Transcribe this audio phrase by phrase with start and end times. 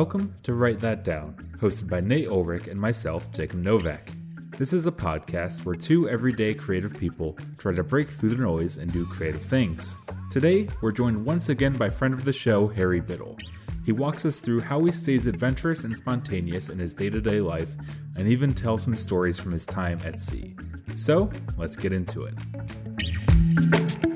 [0.00, 4.12] Welcome to Write That Down, hosted by Nate Ulrich and myself, Jacob Novak.
[4.56, 8.78] This is a podcast where two everyday creative people try to break through the noise
[8.78, 9.98] and do creative things.
[10.30, 13.36] Today, we're joined once again by friend of the show, Harry Biddle.
[13.84, 17.42] He walks us through how he stays adventurous and spontaneous in his day to day
[17.42, 17.76] life
[18.16, 20.56] and even tells some stories from his time at sea.
[20.96, 24.09] So, let's get into it.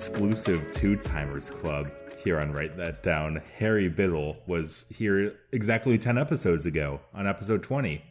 [0.00, 1.90] Exclusive Two Timers Club
[2.22, 7.62] here on Write That Down, Harry Biddle was here exactly 10 episodes ago on episode
[7.62, 8.04] 20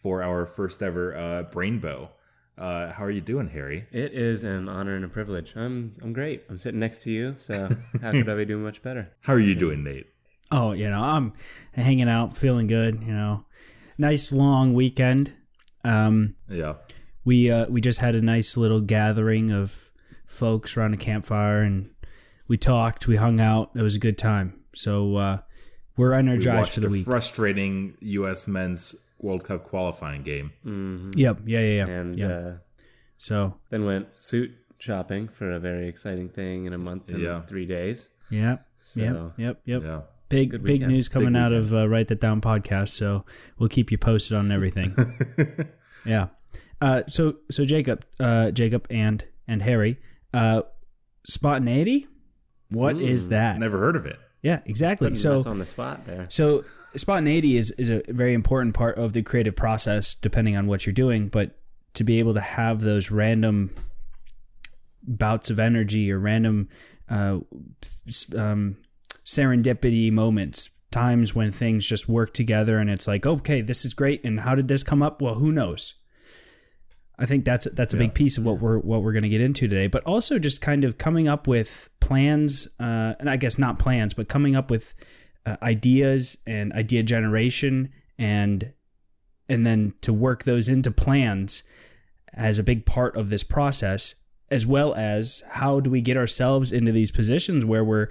[0.00, 2.10] for our first ever uh, Brainbow.
[2.56, 3.88] Uh, how are you doing, Harry?
[3.90, 5.54] It is an honor and a privilege.
[5.56, 6.44] I'm I'm great.
[6.48, 7.68] I'm sitting next to you, so
[8.00, 9.10] how could I be doing much better?
[9.22, 10.06] How are you doing, Nate?
[10.52, 11.32] Oh, you know, I'm
[11.72, 13.02] hanging out, feeling good.
[13.02, 13.44] You know,
[13.98, 15.32] nice long weekend.
[15.84, 16.74] Um, Yeah.
[17.24, 19.90] we uh, we just had a nice little gathering of
[20.34, 21.90] folks around a campfire, and
[22.48, 23.70] we talked, we hung out.
[23.74, 24.60] It was a good time.
[24.74, 25.38] So uh,
[25.96, 27.04] we're energized watched for the a week.
[27.04, 28.46] frustrating U.S.
[28.48, 30.52] men's World Cup qualifying game.
[31.16, 31.86] yep, yeah, yeah, yeah.
[31.86, 32.26] And yeah.
[32.26, 32.54] uh,
[33.16, 37.40] so then went suit shopping for a very exciting thing in a month and Yeah.
[37.42, 38.08] three days.
[38.30, 39.82] yep, yep, So- yep, yep.
[39.82, 40.00] Yeah.
[40.30, 40.92] Big Good big weekend.
[40.92, 42.88] news coming Big out of uh, Write That Down podcast.
[42.88, 43.24] So
[43.58, 44.94] we'll keep you posted on everything.
[46.04, 46.28] yeah.
[46.80, 49.98] Uh, so so Jacob, uh, Jacob and and Harry,
[50.34, 50.62] uh,
[51.24, 52.06] spontaneity.
[52.70, 53.58] What is that?
[53.58, 54.18] Never heard of it.
[54.42, 55.06] Yeah, exactly.
[55.06, 56.26] Putting So us on the spot there.
[56.28, 56.64] so
[56.96, 60.92] spontaneity is is a very important part of the creative process, depending on what you're
[60.92, 61.28] doing.
[61.28, 61.56] But
[61.94, 63.70] to be able to have those random
[65.02, 66.68] bouts of energy or random
[67.08, 67.38] uh,
[68.36, 68.76] um,
[69.24, 74.24] serendipity moments, times when things just work together, and it's like, okay, this is great.
[74.24, 75.22] And how did this come up?
[75.22, 75.94] Well, who knows?
[77.18, 79.40] I think that's that's a big piece of what we're what we're going to get
[79.40, 83.58] into today, but also just kind of coming up with plans, uh, and I guess
[83.58, 84.94] not plans, but coming up with
[85.46, 88.72] uh, ideas and idea generation, and
[89.48, 91.62] and then to work those into plans
[92.32, 94.16] as a big part of this process,
[94.50, 98.08] as well as how do we get ourselves into these positions where we're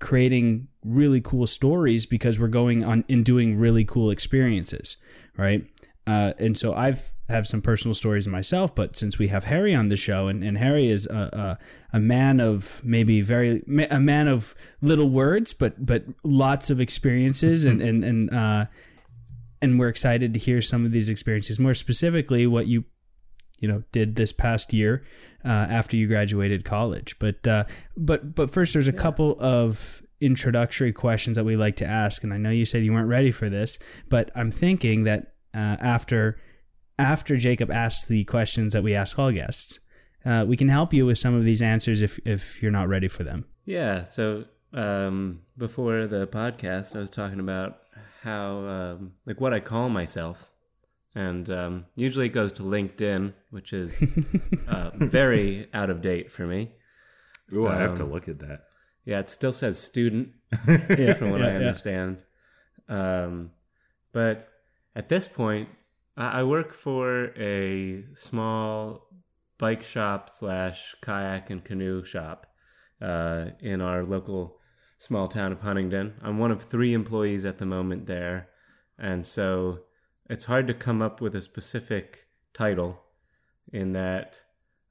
[0.00, 4.96] creating really cool stories because we're going on and doing really cool experiences,
[5.36, 5.64] right?
[6.06, 9.88] Uh, and so I've have some personal stories myself, but since we have Harry on
[9.88, 11.58] the show, and, and Harry is a,
[11.92, 16.80] a, a man of maybe very a man of little words, but but lots of
[16.80, 18.66] experiences, and and and uh,
[19.62, 21.58] and we're excited to hear some of these experiences.
[21.58, 22.84] More specifically, what you
[23.60, 25.04] you know did this past year
[25.44, 27.18] uh, after you graduated college.
[27.18, 27.64] But uh,
[27.96, 32.34] but but first, there's a couple of introductory questions that we like to ask, and
[32.34, 33.78] I know you said you weren't ready for this,
[34.08, 36.38] but I'm thinking that uh, after
[36.98, 39.80] after Jacob asks the questions that we ask all guests,
[40.24, 43.08] uh, we can help you with some of these answers if if you're not ready
[43.08, 43.46] for them.
[43.64, 44.04] Yeah.
[44.04, 47.78] So um, before the podcast, I was talking about
[48.22, 50.50] how um, like what I call myself,
[51.14, 54.02] and um, usually it goes to LinkedIn, which is
[54.68, 56.72] uh, very out of date for me.
[57.52, 58.60] Ooh, I have to look at that.
[59.04, 60.28] Yeah, it still says student,
[60.68, 61.56] Yeah, from what yeah, I yeah.
[61.56, 62.24] understand.
[62.88, 63.50] Um,
[64.12, 64.46] but
[64.94, 65.68] at this point,
[66.16, 69.08] I, work for a small
[69.58, 72.46] bike shop slash kayak and canoe shop
[73.00, 74.58] uh, in our local
[74.98, 76.14] small town of Huntingdon.
[76.22, 78.48] I'm one of three employees at the moment there,
[78.98, 79.84] and so
[80.28, 83.02] it's hard to come up with a specific title
[83.72, 84.42] in that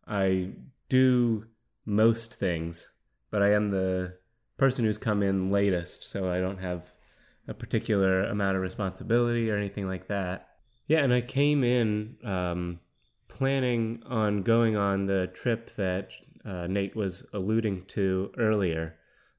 [0.08, 0.54] I
[0.88, 1.48] do
[1.86, 2.94] most things,
[3.30, 4.18] but I am the
[4.58, 6.94] person who's come in latest, so I don't have
[7.50, 10.48] a particular amount of responsibility or anything like that.
[10.88, 12.80] Yeah, and I came in um,
[13.28, 16.14] planning on going on the trip that
[16.46, 18.98] uh, Nate was alluding to earlier,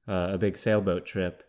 [0.08, 1.44] uh, a big sailboat trip,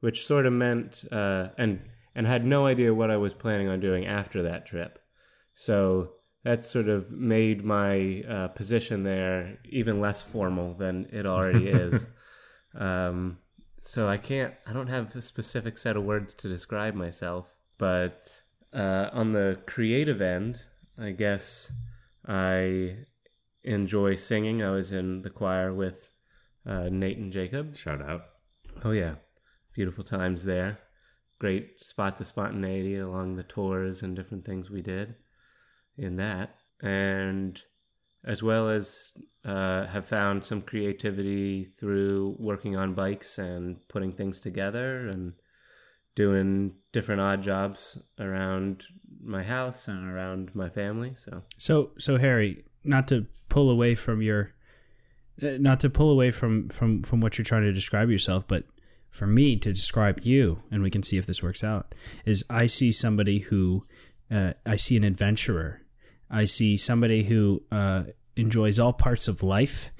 [0.00, 1.80] which sort of meant uh, and
[2.14, 4.98] and had no idea what I was planning on doing after that trip.
[5.54, 11.68] So that sort of made my uh, position there even less formal than it already
[11.68, 12.06] is.
[12.74, 13.38] Um,
[13.78, 17.54] so I can't, I don't have a specific set of words to describe myself.
[17.78, 18.42] But
[18.72, 20.64] uh, on the creative end,
[20.98, 21.72] I guess
[22.26, 23.06] I
[23.62, 24.62] enjoy singing.
[24.62, 26.10] I was in the choir with
[26.66, 27.76] uh, Nate and Jacob.
[27.76, 28.24] Shout out.
[28.84, 29.14] Oh, yeah.
[29.74, 30.80] Beautiful times there.
[31.38, 35.14] Great spots of spontaneity along the tours and different things we did
[35.96, 36.56] in that.
[36.82, 37.62] And
[38.24, 39.12] as well as
[39.48, 45.32] uh, have found some creativity through working on bikes and putting things together and
[46.14, 48.84] doing different odd jobs around
[49.22, 51.14] my house and around my family.
[51.16, 54.52] So So so Harry, not to pull away from your
[55.42, 58.64] uh, not to pull away from from from what you're trying to describe yourself, but
[59.08, 61.94] for me to describe you, and we can see if this works out,
[62.26, 63.84] is I see somebody who
[64.30, 65.80] uh, I see an adventurer.
[66.30, 68.04] I see somebody who uh,
[68.38, 69.90] enjoys all parts of life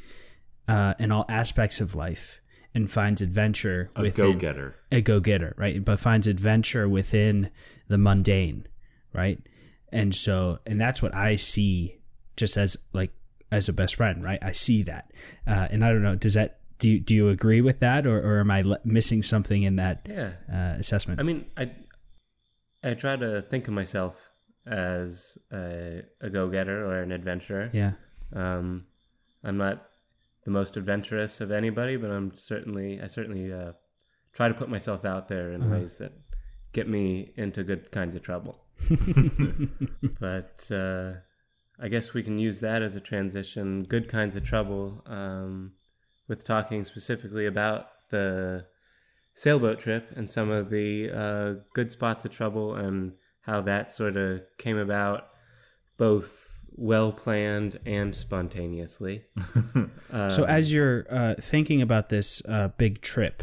[0.66, 2.40] uh, and all aspects of life
[2.74, 4.76] and finds adventure A within go getter.
[4.92, 5.84] a go getter, right?
[5.84, 7.50] But finds adventure within
[7.88, 8.66] the mundane,
[9.12, 9.38] right?
[9.90, 11.96] And so, and that's what I see
[12.36, 13.12] just as like
[13.50, 14.38] as a best friend, right?
[14.42, 15.10] I see that,
[15.46, 16.14] uh, and I don't know.
[16.14, 19.22] Does that do you, do you agree with that, or, or am I le- missing
[19.22, 20.32] something in that Yeah.
[20.52, 21.18] uh, assessment?
[21.18, 21.70] I mean, I
[22.84, 24.30] I try to think of myself
[24.66, 27.70] as a, a go getter or an adventurer.
[27.72, 27.92] yeah,
[28.34, 28.82] Um,
[29.42, 29.88] I'm not
[30.44, 33.72] the most adventurous of anybody, but I'm certainly I certainly uh,
[34.32, 36.12] try to put myself out there in ways that
[36.72, 38.64] get me into good kinds of trouble.
[40.20, 41.12] but uh,
[41.80, 43.82] I guess we can use that as a transition.
[43.82, 45.72] Good kinds of trouble um,
[46.26, 48.66] with talking specifically about the
[49.34, 54.16] sailboat trip and some of the uh, good spots of trouble and how that sort
[54.16, 55.28] of came about,
[55.96, 59.24] both well planned and spontaneously.
[60.28, 63.42] so as you're uh, thinking about this uh, big trip,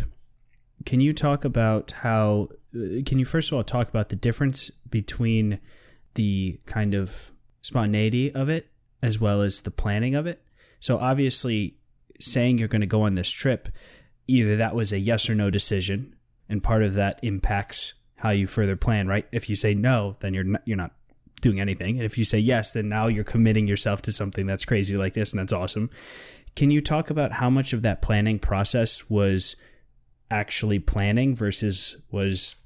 [0.85, 2.49] can you talk about how?
[2.75, 5.59] uh, Can you first of all talk about the difference between
[6.15, 8.71] the kind of spontaneity of it
[9.01, 10.41] as well as the planning of it?
[10.79, 11.75] So obviously,
[12.19, 13.69] saying you're going to go on this trip,
[14.27, 16.15] either that was a yes or no decision,
[16.47, 19.07] and part of that impacts how you further plan.
[19.07, 19.27] Right?
[19.31, 20.93] If you say no, then you're not, you're not
[21.41, 24.65] doing anything, and if you say yes, then now you're committing yourself to something that's
[24.65, 25.89] crazy like this, and that's awesome.
[26.55, 29.57] Can you talk about how much of that planning process was
[30.31, 32.65] actually planning versus was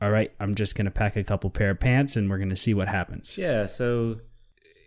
[0.00, 2.50] all right, I'm just going to pack a couple pair of pants and we're going
[2.50, 3.38] to see what happens.
[3.38, 4.20] Yeah, so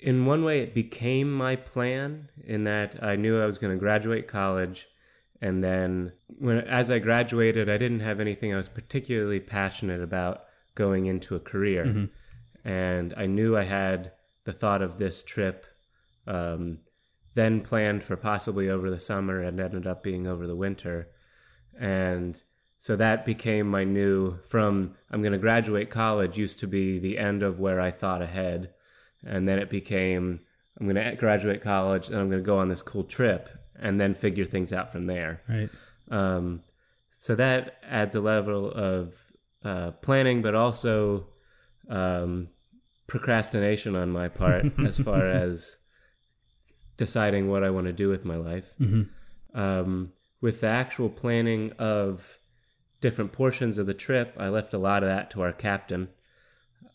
[0.01, 3.79] in one way, it became my plan in that I knew I was going to
[3.79, 4.87] graduate college.
[5.41, 10.43] And then when as I graduated, I didn't have anything I was particularly passionate about
[10.75, 11.85] going into a career.
[11.85, 12.05] Mm-hmm.
[12.67, 14.11] And I knew I had
[14.43, 15.65] the thought of this trip
[16.27, 16.79] um,
[17.33, 21.07] then planned for possibly over the summer and ended up being over the winter.
[21.79, 22.41] And
[22.77, 27.17] so that became my new from I'm going to graduate college used to be the
[27.17, 28.73] end of where I thought ahead.
[29.25, 30.41] And then it became
[30.77, 33.47] I'm going to graduate college and I'm going to go on this cool trip
[33.79, 35.39] and then figure things out from there.
[35.47, 35.69] Right.
[36.11, 36.63] Um,
[37.09, 39.31] so that adds a level of
[39.63, 41.27] uh, planning, but also
[41.89, 42.49] um,
[43.07, 45.77] procrastination on my part as far as
[46.97, 48.73] deciding what I want to do with my life.
[49.53, 50.11] Um,
[50.41, 52.39] with the actual planning of
[53.01, 56.09] different portions of the trip, I left a lot of that to our captain.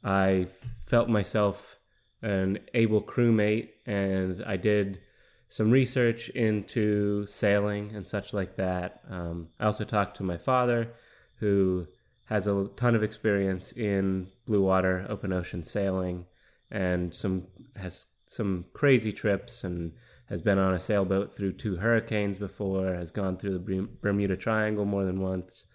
[0.04, 0.46] I
[0.78, 1.78] felt myself
[2.20, 5.00] an able crewmate, and I did
[5.48, 9.00] some research into sailing and such like that.
[9.08, 10.92] Um, I also talked to my father,
[11.36, 11.88] who
[12.32, 16.24] has a ton of experience in blue water, open ocean sailing,
[16.70, 17.46] and some
[17.76, 19.92] has some crazy trips and
[20.30, 24.86] has been on a sailboat through two hurricanes before, has gone through the Bermuda Triangle
[24.86, 25.66] more than once.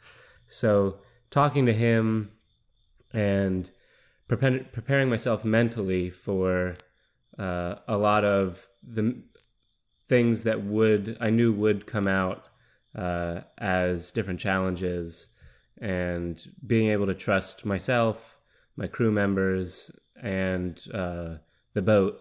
[0.47, 0.97] So
[1.29, 2.31] talking to him
[3.13, 3.69] and
[4.27, 6.73] prepar- preparing myself mentally for
[7.37, 9.21] uh, a lot of the
[10.07, 12.45] things that would I knew would come out
[12.95, 15.35] uh, as different challenges,
[15.79, 18.39] and being able to trust myself,
[18.75, 21.35] my crew members, and uh,
[21.73, 22.19] the boat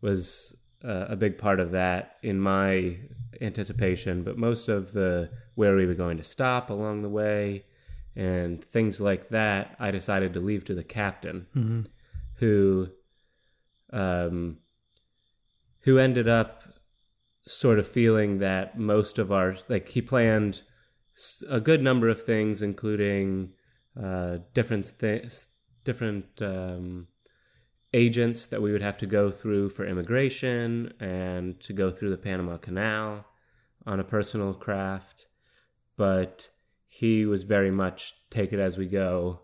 [0.00, 2.98] was uh, a big part of that in my
[3.40, 4.22] anticipation.
[4.22, 7.64] But most of the where we were going to stop along the way
[8.14, 11.46] and things like that, I decided to leave to the captain,
[12.34, 12.90] who
[13.92, 14.58] um,
[15.80, 16.62] who ended up
[17.42, 20.62] sort of feeling that most of our like he planned
[21.48, 23.52] a good number of things, including
[24.00, 25.48] uh, different things,
[25.84, 27.08] different um,
[27.92, 32.18] agents that we would have to go through for immigration and to go through the
[32.18, 33.24] Panama Canal
[33.86, 35.26] on a personal craft,
[35.96, 36.50] but
[36.86, 39.40] he was very much take it as we go.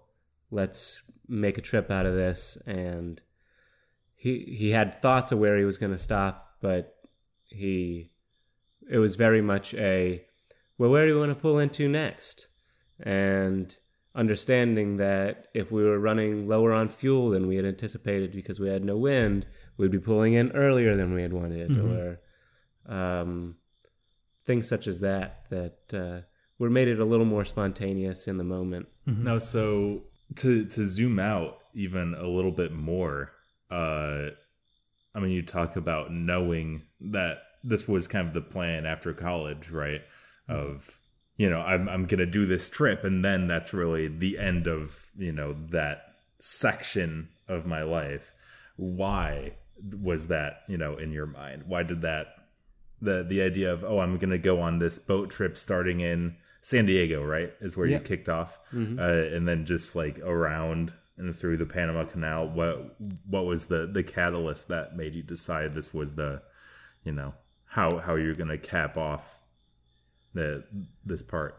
[0.50, 3.22] Let's make a trip out of this and
[4.14, 6.94] he he had thoughts of where he was going to stop, but
[7.48, 8.12] he
[8.90, 10.24] it was very much a
[10.78, 12.48] well, where do we want to pull into next?
[13.00, 13.74] And
[14.14, 18.68] understanding that if we were running lower on fuel than we had anticipated because we
[18.68, 22.20] had no wind, we'd be pulling in earlier than we had wanted, or
[22.86, 23.56] um,
[24.46, 26.20] things such as that that uh,
[26.58, 28.86] were made it a little more spontaneous in the moment.
[29.24, 30.04] Now, so
[30.36, 33.32] to to zoom out even a little bit more,
[33.70, 34.28] uh,
[35.14, 39.70] I mean, you talk about knowing that this was kind of the plan after college,
[39.70, 40.02] right?
[40.48, 40.98] Of
[41.36, 45.10] you know, I'm I'm gonna do this trip, and then that's really the end of
[45.16, 48.34] you know that section of my life.
[48.76, 49.56] Why
[50.00, 51.64] was that you know in your mind?
[51.66, 52.28] Why did that
[53.00, 56.86] the the idea of oh I'm gonna go on this boat trip starting in San
[56.86, 57.98] Diego, right, is where Yeah.
[57.98, 62.48] you kicked off, uh, and then just like around and through the Panama Canal.
[62.48, 62.96] What
[63.26, 66.42] what was the the catalyst that made you decide this was the,
[67.04, 67.34] you know,
[67.66, 69.38] how how you're gonna cap off
[70.34, 70.64] the
[71.04, 71.58] this part?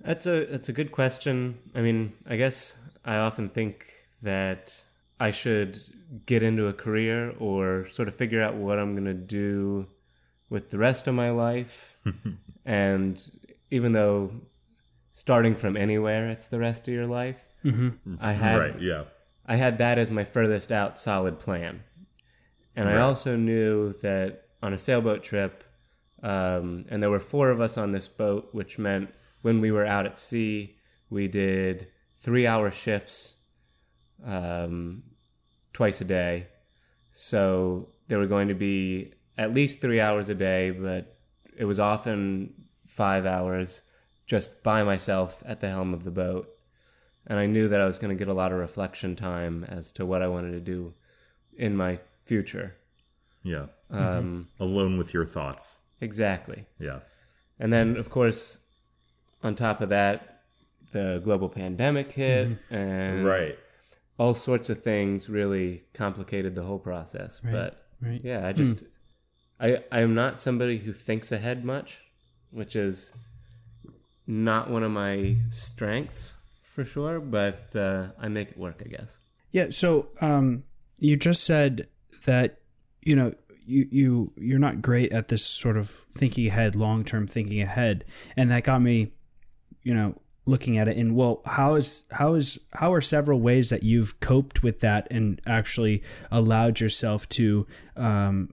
[0.00, 1.58] That's a that's a good question.
[1.74, 3.86] I mean, I guess I often think
[4.22, 4.84] that
[5.20, 5.78] I should
[6.26, 9.86] get into a career or sort of figure out what I'm going to do
[10.50, 12.00] with the rest of my life.
[12.64, 13.30] and
[13.70, 14.32] even though
[15.12, 17.48] starting from anywhere, it's the rest of your life.
[17.64, 18.16] Mm-hmm.
[18.20, 18.80] I had right?
[18.80, 19.04] Yeah.
[19.46, 21.84] I had that as my furthest out solid plan.
[22.74, 25.62] And I also knew that on a sailboat trip,
[26.22, 29.12] um, and there were four of us on this boat, which meant
[29.42, 30.76] when we were out at sea,
[31.10, 31.88] we did
[32.20, 33.42] three hour shifts
[34.24, 35.02] um,
[35.72, 36.48] twice a day.
[37.10, 41.18] So there were going to be at least three hours a day, but
[41.56, 42.54] it was often
[42.86, 43.82] five hours
[44.26, 46.48] just by myself at the helm of the boat
[47.26, 49.92] and I knew that I was going to get a lot of reflection time as
[49.92, 50.94] to what I wanted to do
[51.56, 52.76] in my future.
[53.42, 53.66] Yeah.
[53.90, 55.80] Um, Alone with your thoughts.
[56.02, 56.66] Exactly.
[56.78, 57.00] Yeah.
[57.58, 58.58] And then, of course,
[59.42, 60.42] on top of that,
[60.90, 63.58] the global pandemic hit, and Right.
[64.18, 67.40] all sorts of things really complicated the whole process.
[67.40, 68.20] But right.
[68.22, 68.84] yeah, I just
[69.58, 72.02] I I am not somebody who thinks ahead much,
[72.50, 73.16] which is
[74.26, 77.20] not one of my strengths for sure.
[77.20, 79.20] But uh, I make it work, I guess.
[79.52, 79.68] Yeah.
[79.70, 80.64] So um,
[80.98, 81.86] you just said
[82.26, 82.58] that
[83.02, 83.32] you know
[83.66, 88.04] you you you're not great at this sort of thinking ahead, long term thinking ahead,
[88.36, 89.12] and that got me,
[89.82, 90.16] you know,
[90.46, 90.96] looking at it.
[90.96, 95.08] And well, how is how is how are several ways that you've coped with that
[95.10, 97.66] and actually allowed yourself to
[97.96, 98.52] um,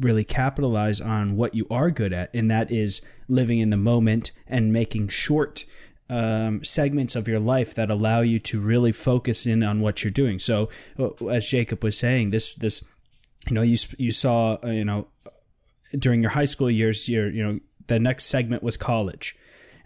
[0.00, 4.32] really capitalize on what you are good at, and that is living in the moment
[4.46, 5.64] and making short
[6.10, 10.10] um, segments of your life that allow you to really focus in on what you're
[10.10, 10.38] doing.
[10.38, 12.88] So, uh, as Jacob was saying, this this
[13.48, 15.08] you know you you saw uh, you know
[15.98, 19.36] during your high school years, your you know the next segment was college,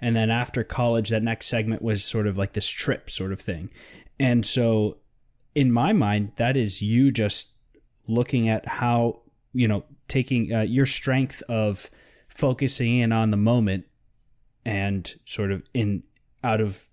[0.00, 3.40] and then after college, that next segment was sort of like this trip sort of
[3.40, 3.70] thing,
[4.18, 4.98] and so
[5.54, 7.56] in my mind, that is you just
[8.08, 9.20] looking at how
[9.52, 11.88] you know taking uh, your strength of
[12.28, 13.84] focusing in on the moment
[14.64, 16.02] and sort of in
[16.42, 16.88] out of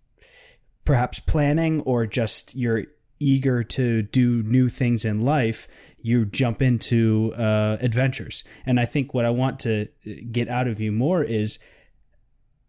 [0.86, 2.86] perhaps planning or just you're
[3.20, 5.68] eager to do new things in life
[6.02, 8.44] you jump into uh, adventures.
[8.66, 9.88] And i think what i want to
[10.32, 11.60] get out of you more is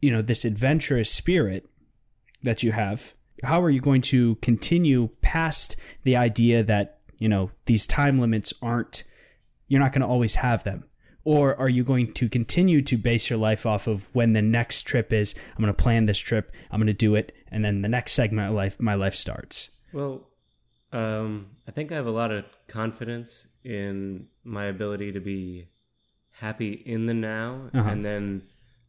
[0.00, 1.66] you know this adventurous spirit
[2.42, 3.14] that you have.
[3.42, 8.52] How are you going to continue past the idea that you know these time limits
[8.62, 9.04] aren't
[9.68, 10.84] you're not going to always have them?
[11.22, 14.82] Or are you going to continue to base your life off of when the next
[14.82, 17.82] trip is i'm going to plan this trip i'm going to do it and then
[17.82, 20.26] the next segment of life my life starts Well,
[20.92, 25.68] um, I think I have a lot of confidence in my ability to be
[26.32, 27.88] happy in the now, Uh-huh.
[27.90, 28.42] and then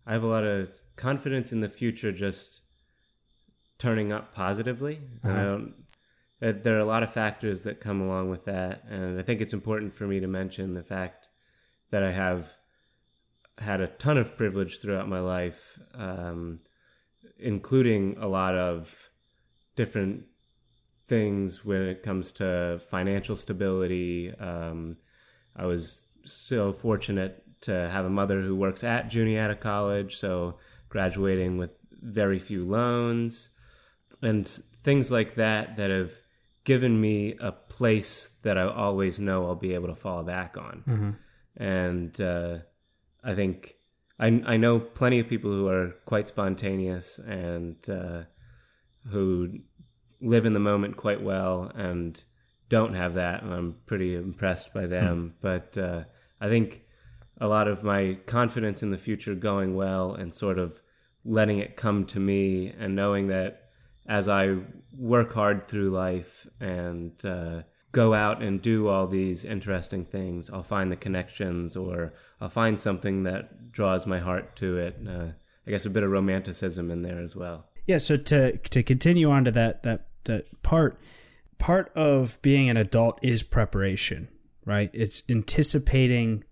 [0.06, 2.62] I have a lot of confidence in the future just
[3.78, 5.00] turning up positively.
[5.24, 5.74] And I don't.
[6.40, 9.42] that There are a lot of factors that come along with that, and I think
[9.42, 11.30] it's important for me to mention the fact
[11.92, 12.56] that I have
[13.60, 16.60] had a ton of privilege throughout my life, um,
[17.38, 19.10] including a lot of
[19.76, 20.26] different
[21.12, 24.34] things when it comes to financial stability.
[24.40, 24.96] Um,
[25.54, 31.58] I was so fortunate to have a mother who works at Juniata College, so graduating
[31.58, 33.50] with very few loans
[34.22, 36.14] and things like that that have
[36.64, 41.18] given me a place that I always know I'll be able to fall back on.
[41.58, 42.60] And uh,
[43.22, 43.74] I think
[44.18, 48.22] I, I know plenty of people who are quite spontaneous and uh,
[49.10, 49.60] who
[50.22, 52.24] live in the moment quite well and
[52.70, 55.36] don't have that, and I'm pretty impressed by them.
[55.42, 56.04] but uh,
[56.40, 56.84] I think
[57.40, 60.80] a lot of my confidence in the future going well and sort of
[61.26, 63.70] letting it come to me and knowing that
[64.08, 64.58] as I
[64.98, 70.64] work hard through life and uh, go out and do all these interesting things, I'll
[70.64, 74.98] find the connections or I'll find something that draws my heart to it.
[75.08, 75.28] Uh,
[75.66, 77.68] I guess a bit of romanticism in there as well.
[77.86, 80.98] yeah so to to continue on to that that that part
[81.58, 84.28] part of being an adult is preparation
[84.66, 84.90] right?
[84.94, 86.44] It's anticipating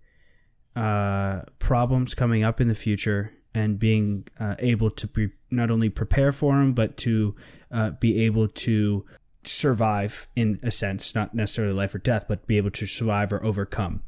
[0.76, 5.88] uh, problems coming up in the future and being uh, able to pre- not only
[5.88, 7.34] prepare for them, but to
[7.70, 9.04] uh, be able to
[9.42, 13.44] survive in a sense, not necessarily life or death, but be able to survive or
[13.44, 14.02] overcome.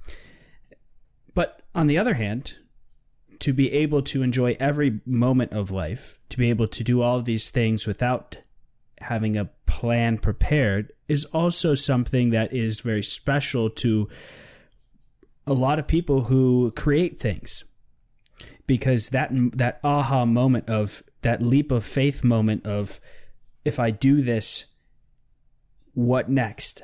[1.35, 2.59] But on the other hand,
[3.41, 7.17] to be able to enjoy every moment of life, to be able to do all
[7.17, 8.37] of these things without
[9.05, 14.09] having a plan prepared is also something that is very special to
[15.47, 17.65] a lot of people who create things.
[18.67, 23.01] Because that that aha moment of that leap of faith moment of
[23.65, 24.75] if I do this
[25.95, 26.83] what next?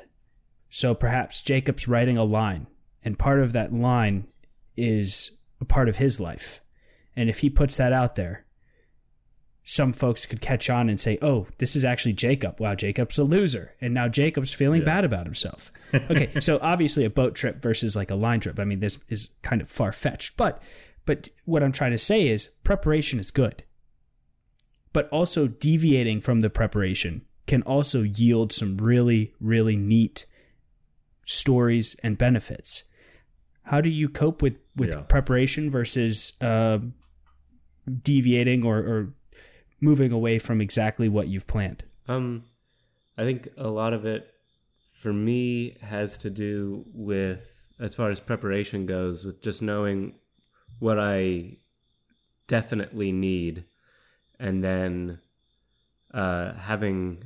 [0.69, 2.67] So perhaps Jacob's writing a line
[3.03, 4.27] and part of that line
[4.77, 6.61] is a part of his life.
[7.15, 8.45] And if he puts that out there
[9.69, 12.59] some folks could catch on and say, "Oh, this is actually Jacob.
[12.59, 14.85] Wow, Jacob's a loser." And now Jacob's feeling yeah.
[14.85, 15.71] bad about himself.
[15.93, 18.59] Okay, so obviously a boat trip versus like a line trip.
[18.59, 20.63] I mean, this is kind of far-fetched, but
[21.05, 23.61] but what I'm trying to say is preparation is good.
[24.91, 30.25] But also deviating from the preparation can also yield some really really neat
[31.25, 32.89] stories and benefits.
[33.65, 35.01] How do you cope with with yeah.
[35.01, 36.79] preparation versus uh,
[38.01, 39.13] deviating or, or
[39.81, 41.83] moving away from exactly what you've planned?
[42.07, 42.43] Um,
[43.17, 44.33] I think a lot of it
[44.91, 50.15] for me has to do with, as far as preparation goes, with just knowing
[50.79, 51.57] what I
[52.47, 53.65] definitely need
[54.39, 55.19] and then
[56.13, 57.23] uh, having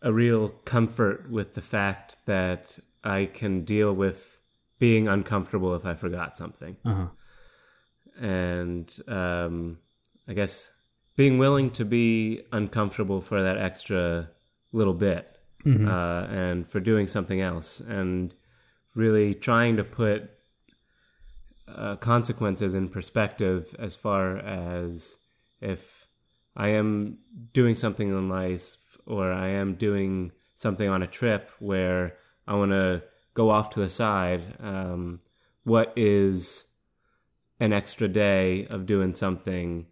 [0.00, 4.40] a real comfort with the fact that I can deal with
[4.78, 6.76] being uncomfortable if I forgot something.
[6.84, 7.08] Uh-huh.
[8.20, 9.78] And um,
[10.26, 10.72] I guess
[11.18, 14.30] being willing to be uncomfortable for that extra
[14.70, 15.88] little bit mm-hmm.
[15.88, 18.36] uh, and for doing something else and
[18.94, 20.30] really trying to put
[21.66, 25.18] uh, consequences in perspective as far as
[25.60, 26.06] if
[26.54, 27.18] I am
[27.52, 32.16] doing something in life or I am doing something on a trip where
[32.46, 33.02] I want to
[33.34, 35.18] go off to the side, um,
[35.64, 36.76] what is
[37.58, 39.88] an extra day of doing something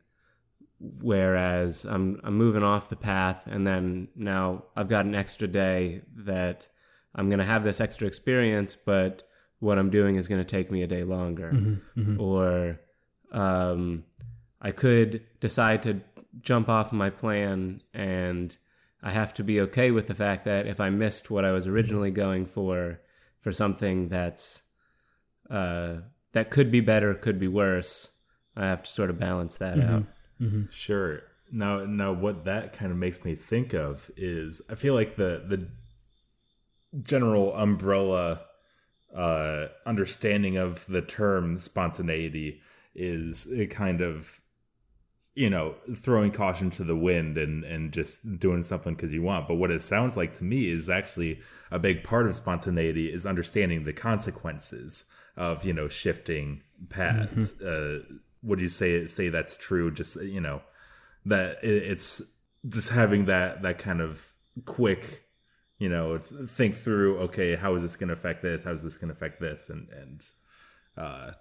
[0.78, 6.02] whereas I'm I'm moving off the path and then now I've got an extra day
[6.14, 6.68] that
[7.14, 9.22] I'm going to have this extra experience but
[9.58, 12.20] what I'm doing is going to take me a day longer mm-hmm, mm-hmm.
[12.20, 12.80] or
[13.32, 14.04] um,
[14.60, 16.02] I could decide to
[16.40, 18.54] jump off my plan and
[19.02, 21.66] I have to be okay with the fact that if I missed what I was
[21.66, 23.00] originally going for
[23.38, 24.64] for something that's
[25.48, 25.98] uh,
[26.32, 28.18] that could be better could be worse
[28.54, 29.94] I have to sort of balance that mm-hmm.
[29.94, 30.04] out
[30.40, 30.64] Mm-hmm.
[30.70, 31.22] Sure.
[31.50, 35.42] Now, now, what that kind of makes me think of is I feel like the
[35.46, 35.70] the
[37.02, 38.40] general umbrella
[39.14, 42.60] uh, understanding of the term spontaneity
[42.94, 44.40] is a kind of
[45.34, 49.46] you know throwing caution to the wind and and just doing something because you want
[49.46, 51.38] but what it sounds like to me is actually
[51.70, 55.04] a big part of spontaneity is understanding the consequences
[55.36, 58.14] of you know shifting paths mm-hmm.
[58.14, 59.90] uh, would you say say that's true?
[59.90, 60.62] Just you know
[61.26, 64.32] that it's just having that that kind of
[64.64, 65.24] quick
[65.78, 68.64] you know think through okay how is this going to affect this?
[68.64, 69.68] How's this going to affect this?
[69.68, 70.22] And and
[70.96, 71.32] uh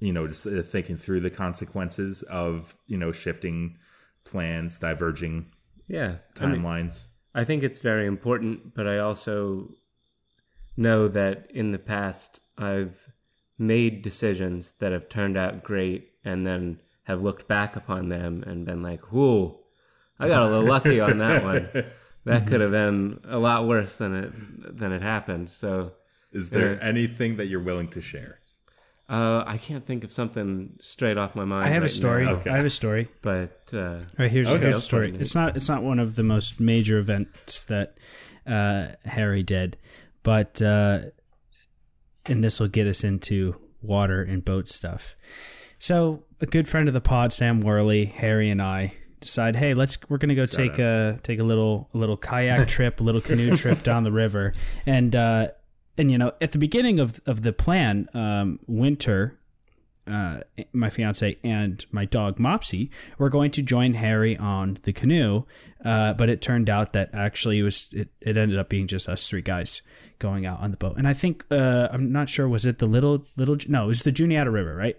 [0.00, 3.76] you know just uh, thinking through the consequences of you know shifting
[4.24, 5.46] plans diverging
[5.86, 9.74] yeah timelines I, mean, I think it's very important but i also
[10.76, 13.08] know that in the past i've
[13.58, 18.66] made decisions that have turned out great and then have looked back upon them and
[18.66, 19.60] been like, whoa,
[20.20, 21.84] I got a little lucky on that one.
[22.24, 24.32] That could have been a lot worse than it
[24.78, 25.48] than it happened.
[25.48, 25.92] So,
[26.30, 28.40] is there uh, anything that you're willing to share?
[29.08, 31.64] Uh, I can't think of something straight off my mind.
[31.64, 32.26] I have right a story.
[32.26, 32.50] Okay.
[32.50, 33.08] I have a story.
[33.22, 35.14] But uh, all right, here's, okay, here's a story.
[35.18, 37.96] It's not it's not one of the most major events that
[38.46, 39.78] uh, Harry did,
[40.22, 40.98] but uh,
[42.26, 45.16] and this will get us into water and boat stuff.
[45.78, 49.98] So a good friend of the pod, Sam Worley, Harry, and I decide, hey, let's
[50.08, 50.80] we're gonna go Shout take out.
[50.80, 54.52] a take a little a little kayak trip, a little canoe trip down the river,
[54.86, 55.48] and uh,
[55.96, 59.34] and you know at the beginning of of the plan, um, Winter.
[60.06, 60.40] Uh,
[60.72, 62.88] my fiance and my dog Mopsy
[63.18, 65.42] were going to join Harry on the canoe,
[65.84, 69.06] uh, but it turned out that actually it was it, it ended up being just
[69.06, 69.82] us three guys
[70.18, 70.96] going out on the boat.
[70.96, 74.02] And I think uh, I'm not sure was it the little little no it was
[74.02, 74.96] the Juniata River right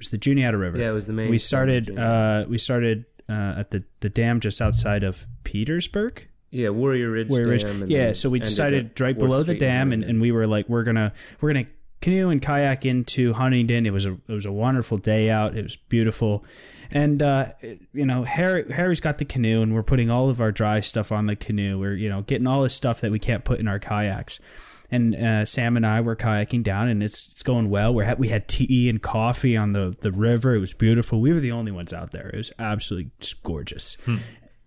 [0.00, 0.78] was the Juniata River.
[0.78, 1.30] Yeah, it was the main.
[1.30, 1.96] We started.
[1.98, 6.26] Uh, we started uh, at the the dam just outside of Petersburg.
[6.50, 7.62] Yeah, Warrior Ridge Warrior Ridge.
[7.62, 7.88] Dam.
[7.88, 10.82] Yeah, so we decided right 4th below the dam, and, and we were like, we're
[10.82, 11.66] gonna we're gonna
[12.00, 13.86] canoe and kayak into Huntingdon.
[13.86, 15.56] It was a it was a wonderful day out.
[15.56, 16.44] It was beautiful,
[16.90, 17.52] and uh,
[17.92, 21.12] you know Harry Harry's got the canoe, and we're putting all of our dry stuff
[21.12, 21.78] on the canoe.
[21.78, 24.40] We're you know getting all this stuff that we can't put in our kayaks.
[24.90, 27.94] And uh, Sam and I were kayaking down, and it's it's going well.
[27.94, 30.54] We had we had tea and coffee on the the river.
[30.54, 31.20] It was beautiful.
[31.20, 32.28] We were the only ones out there.
[32.28, 33.10] It was absolutely
[33.42, 33.96] gorgeous.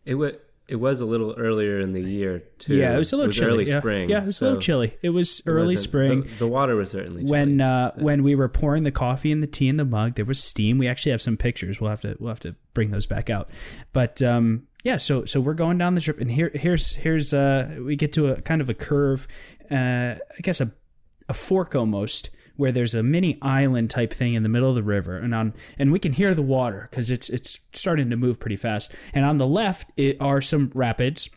[0.06, 0.34] it was
[0.66, 2.76] it was a little earlier in the year too.
[2.76, 3.50] Yeah, it was a little chilly.
[3.52, 3.80] early yeah.
[3.80, 4.10] spring.
[4.10, 4.98] Yeah, it was so a little chilly.
[5.02, 6.22] It was it early wasn't- spring.
[6.22, 7.62] The, the water was certainly when chilly.
[7.62, 10.42] uh, when we were pouring the coffee and the tea in the mug, there was
[10.42, 10.78] steam.
[10.78, 11.82] We actually have some pictures.
[11.82, 13.50] We'll have to we'll have to bring those back out.
[13.92, 17.78] But um, yeah, so so we're going down the trip, and here here's here's uh,
[17.86, 19.28] we get to a kind of a curve,
[19.72, 20.72] uh, I guess a
[21.30, 22.30] a fork almost.
[22.56, 25.56] Where there's a mini island type thing in the middle of the river, and on
[25.80, 28.96] and we can hear the water because it's it's starting to move pretty fast.
[29.12, 31.36] And on the left it are some rapids,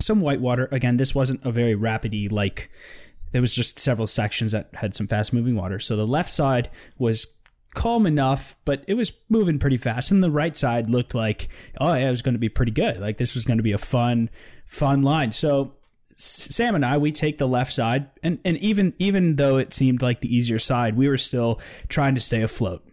[0.00, 0.68] some white water.
[0.70, 2.70] Again, this wasn't a very rapidy like
[3.32, 5.80] there was just several sections that had some fast moving water.
[5.80, 7.38] So the left side was
[7.74, 10.10] calm enough, but it was moving pretty fast.
[10.10, 11.48] And the right side looked like,
[11.80, 13.00] oh yeah, it was going to be pretty good.
[13.00, 14.30] Like this was going to be a fun,
[14.66, 15.32] fun line.
[15.32, 15.74] So
[16.22, 20.02] Sam and I, we take the left side, and and even even though it seemed
[20.02, 22.86] like the easier side, we were still trying to stay afloat.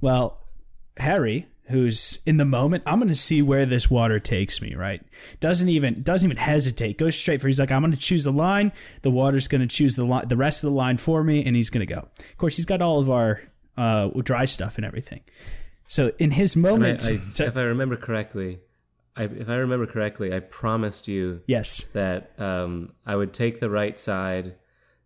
[0.00, 0.44] Well,
[0.98, 5.00] Harry, who's in the moment, I'm going to see where this water takes me, right?
[5.40, 6.98] Doesn't even doesn't even hesitate.
[6.98, 7.46] Goes straight for.
[7.46, 8.72] He's like, I'm going to choose a line.
[9.02, 11.54] The water's going to choose the line, the rest of the line for me, and
[11.54, 12.08] he's going to go.
[12.18, 13.42] Of course, he's got all of our
[13.76, 15.20] uh, dry stuff and everything.
[15.88, 18.58] So in his And I, moment, I, so- if I remember correctly,
[19.16, 23.70] I, if I remember correctly, I promised you yes, that um, I would take the
[23.70, 24.56] right side.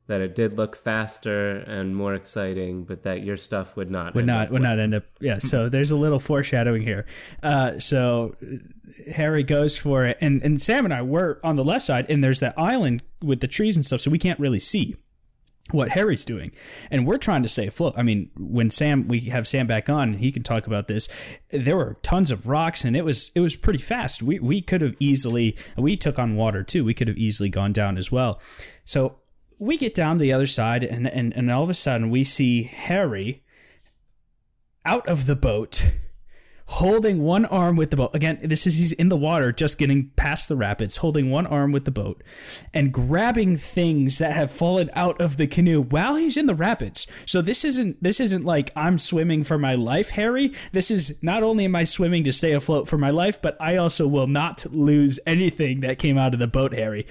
[0.07, 4.13] That it did look faster and more exciting, but that your stuff would not.
[4.17, 6.83] would end not up would with- not end up yeah so there's a little foreshadowing
[6.83, 7.07] here
[7.45, 8.35] uh, so
[9.13, 12.25] harry goes for it and and sam and i were on the left side and
[12.25, 14.97] there's that island with the trees and stuff so we can't really see
[15.73, 16.53] what harry's doing.
[16.91, 20.15] And we're trying to stay afloat i mean when sam we have sam back on
[20.15, 21.39] he can talk about this.
[21.51, 24.23] There were tons of rocks and it was it was pretty fast.
[24.23, 26.85] We we could have easily we took on water too.
[26.85, 28.41] We could have easily gone down as well.
[28.85, 29.19] So
[29.59, 32.25] we get down to the other side and and, and all of a sudden we
[32.25, 33.43] see harry
[34.85, 35.93] out of the boat,
[36.71, 38.15] holding one arm with the boat.
[38.15, 41.73] Again, this is he's in the water, just getting past the rapids, holding one arm
[41.73, 42.23] with the boat,
[42.73, 47.09] and grabbing things that have fallen out of the canoe while he's in the rapids.
[47.27, 50.53] So this isn't this isn't like I'm swimming for my life, Harry.
[50.71, 53.77] This is not only am I swimming to stay afloat for my life, but I
[53.77, 57.05] also will not lose anything that came out of the boat, Harry.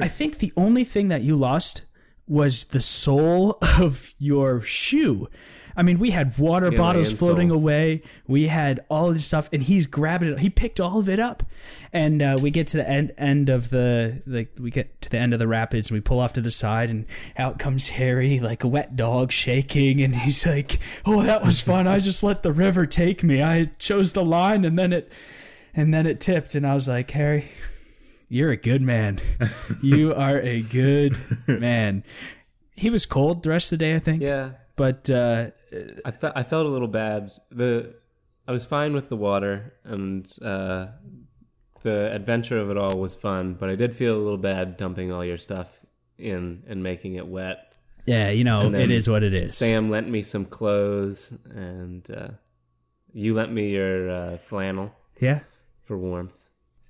[0.00, 1.82] I think the only thing that you lost
[2.26, 5.28] was the sole of your shoe.
[5.80, 8.02] I mean, we had water bottles floating away.
[8.26, 10.40] We had all this stuff, and he's grabbing it.
[10.40, 11.42] He picked all of it up,
[11.90, 15.16] and uh, we get to the end end of the like we get to the
[15.16, 17.06] end of the rapids, and we pull off to the side, and
[17.38, 21.88] out comes Harry like a wet dog, shaking, and he's like, "Oh, that was fun.
[21.88, 23.42] I just let the river take me.
[23.42, 25.10] I chose the line, and then it,
[25.74, 27.46] and then it tipped, and I was like, Harry."
[28.28, 29.18] You're a good man.
[29.82, 31.16] You are a good
[31.48, 32.04] man.
[32.76, 34.22] He was cold the rest of the day, I think.
[34.22, 35.50] Yeah, But uh,
[36.04, 37.32] I fe- I felt a little bad.
[37.50, 37.94] The
[38.48, 40.86] I was fine with the water and uh,
[41.82, 45.12] the adventure of it all was fun, but I did feel a little bad dumping
[45.12, 45.78] all your stuff
[46.18, 47.76] in and making it wet.
[48.06, 49.56] yeah, you know, it is what it is.
[49.56, 52.28] Sam lent me some clothes, and uh,
[53.12, 55.40] you lent me your uh, flannel Yeah.
[55.82, 56.46] for warmth.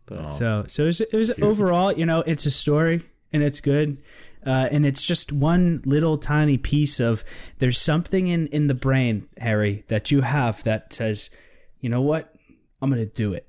[0.07, 3.61] But So so it was, it was overall, you know, it's a story and it's
[3.61, 3.99] good.
[4.45, 7.25] Uh, and it's just one little tiny piece of
[7.59, 11.35] there's something in in the brain, Harry, that you have that says,
[11.81, 12.35] you know what,
[12.81, 13.47] I'm gonna do it,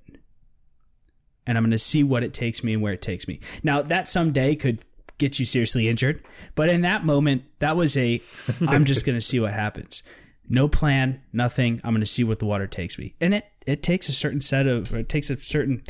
[1.47, 3.39] and I'm gonna see what it takes me and where it takes me.
[3.63, 4.83] Now that someday could
[5.17, 6.23] get you seriously injured,
[6.55, 8.21] but in that moment, that was a
[8.67, 10.03] I'm just gonna see what happens.
[10.49, 11.79] No plan, nothing.
[11.83, 14.67] I'm gonna see what the water takes me, and it it takes a certain set
[14.67, 15.83] of it takes a certain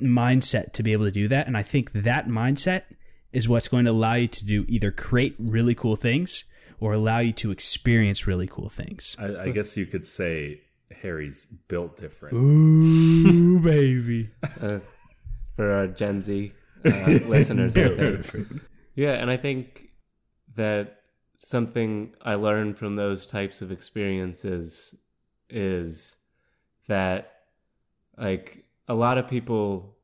[0.00, 1.46] mindset to be able to do that.
[1.46, 2.84] And I think that mindset
[3.32, 6.44] is what's going to allow you to do either create really cool things
[6.80, 9.16] or allow you to experience really cool things.
[9.18, 10.62] I, I guess you could say
[11.02, 12.34] Harry's built different.
[12.34, 14.30] Ooh, baby.
[15.56, 16.52] for our Gen Z
[16.84, 16.90] uh,
[17.26, 18.46] listeners out there.
[18.94, 19.88] Yeah, and I think
[20.54, 21.00] that
[21.38, 24.94] something I learned from those types of experiences
[25.48, 26.16] is
[26.88, 27.32] that
[28.16, 29.97] like a lot of people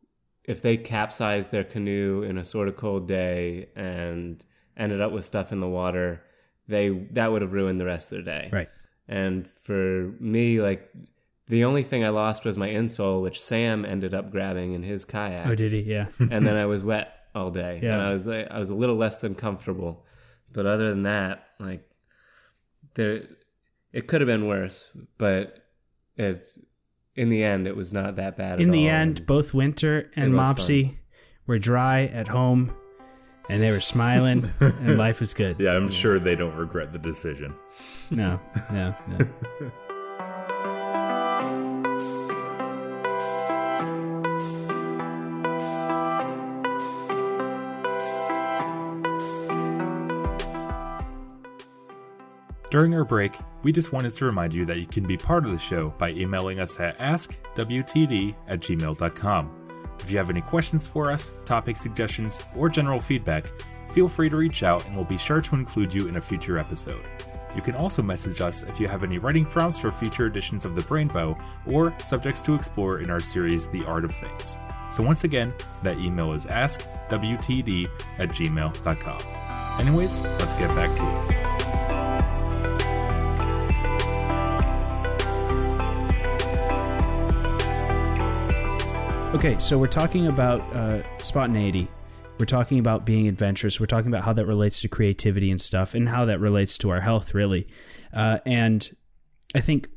[0.45, 4.45] if they capsized their canoe in a sort of cold day and
[4.77, 6.23] ended up with stuff in the water,
[6.69, 8.51] they that would have ruined the rest of their day.
[8.53, 8.69] Right.
[9.09, 10.91] And for me, like
[11.47, 15.05] the only thing I lost was my insole, which Sam ended up grabbing in his
[15.05, 15.47] kayak.
[15.47, 15.81] Oh, did he?
[15.81, 16.09] Yeah.
[16.19, 17.81] and then I was wet all day.
[17.83, 17.95] Yeah.
[17.95, 20.05] And I was like, I was a little less than comfortable.
[20.53, 21.89] But other than that, like
[22.95, 23.23] there
[23.93, 25.65] it could have been worse, but
[26.17, 26.49] it
[27.17, 28.95] in the end it was not that bad In at the all.
[28.95, 30.97] end, both Winter and It was Mopsy
[31.47, 32.75] were dry at home,
[33.49, 35.57] and they were smiling, and life was good.
[35.61, 37.55] Yeah, I'm sure they don't regret the decision.
[38.11, 38.41] No,
[38.73, 39.71] no, no.
[52.75, 55.53] During our break, we just wanted to remind you that you can be part of
[55.53, 59.97] the show by emailing us at askwtd at gmail.com.
[60.01, 63.47] If you have any questions for us, topic suggestions, or general feedback,
[63.91, 66.59] feel free to reach out and we'll be sure to include you in a future
[66.59, 67.09] episode.
[67.55, 70.75] You can also message us if you have any writing prompts for future editions of
[70.75, 71.41] the Brainbow
[71.73, 74.59] or subjects to explore in our series The Art of Things.
[74.91, 79.21] So once again, that email is askwtd at gmail.com.
[79.79, 81.44] Anyways, let's get back to it.
[89.35, 91.89] Okay, so we're talking about uh, spontaneity.
[92.39, 93.81] We're talking about being adventurous.
[93.81, 96.91] We're talking about how that relates to creativity and stuff, and how that relates to
[96.91, 97.67] our health, really.
[98.13, 98.89] Uh, and
[99.53, 99.89] I think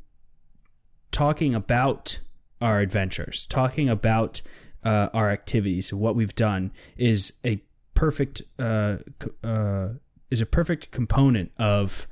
[1.11, 2.17] talking about
[2.59, 4.41] our adventures, talking about
[4.83, 7.61] uh, our activities, what we've done, is a
[7.93, 8.97] perfect uh,
[9.43, 9.89] uh,
[10.31, 12.07] is a perfect component of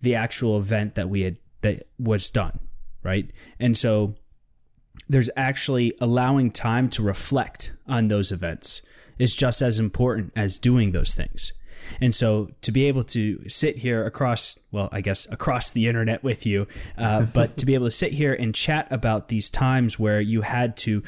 [0.00, 2.60] the actual event that we had that was done,
[3.02, 3.32] right?
[3.58, 4.14] And so
[5.08, 8.82] there's actually allowing time to reflect on those events
[9.18, 11.52] is just as important as doing those things.
[12.00, 16.22] And so to be able to sit here across, well, I guess across the internet
[16.22, 19.98] with you, uh, but to be able to sit here and chat about these times
[19.98, 21.02] where you had to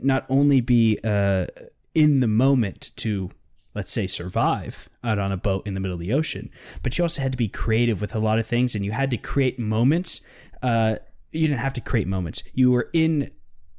[0.00, 1.46] not only be uh,
[1.94, 3.30] in the moment to,
[3.74, 6.50] let's say, survive out on a boat in the middle of the ocean,
[6.82, 9.10] but you also had to be creative with a lot of things and you had
[9.10, 10.26] to create moments.
[10.62, 10.96] Uh,
[11.34, 12.42] you didn't have to create moments.
[12.52, 13.30] You were in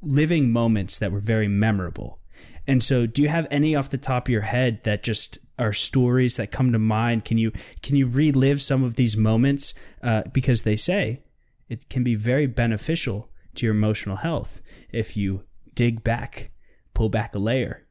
[0.02, 2.20] living moments that were very memorable.
[2.66, 5.72] And so, do you have any off the top of your head that just are
[5.72, 7.24] stories that come to mind?
[7.24, 9.74] Can you can you relive some of these moments?
[10.02, 11.22] Uh, because they say
[11.68, 14.60] it can be very beneficial to your emotional health
[14.92, 16.50] if you dig back,
[16.94, 17.86] pull back a layer,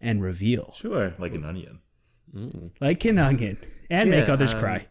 [0.00, 1.12] and reveal Sure.
[1.18, 1.80] Like an onion.
[2.80, 3.58] like an onion
[3.90, 4.86] and make others um, cry.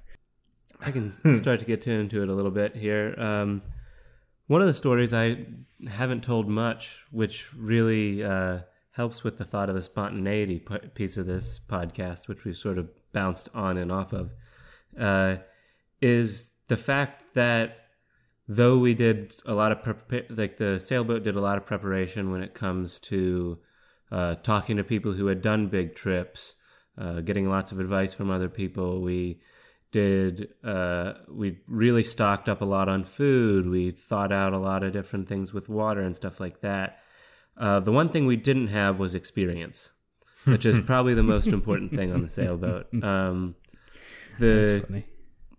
[0.86, 3.16] I can start to get into it a little bit here.
[3.18, 3.62] Um,
[4.52, 5.46] one of the stories I
[5.90, 10.62] haven't told much, which really uh, helps with the thought of the spontaneity
[10.94, 14.34] piece of this podcast, which we sort of bounced on and off of,
[15.00, 15.38] uh,
[16.02, 17.78] is the fact that
[18.46, 20.04] though we did a lot of
[20.38, 23.58] like the sailboat did a lot of preparation when it comes to
[24.12, 26.56] uh, talking to people who had done big trips,
[26.98, 29.00] uh, getting lots of advice from other people.
[29.02, 29.40] We
[29.92, 33.68] did uh, we really stocked up a lot on food.
[33.68, 37.00] We thought out a lot of different things with water and stuff like that.
[37.58, 39.92] Uh, the one thing we didn't have was experience,
[40.46, 42.88] which is probably the most important thing on the sailboat.
[43.04, 43.56] Um,
[44.40, 45.04] the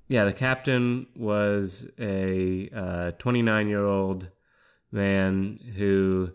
[0.08, 4.30] yeah, the captain was a 29 year old
[4.90, 6.32] man who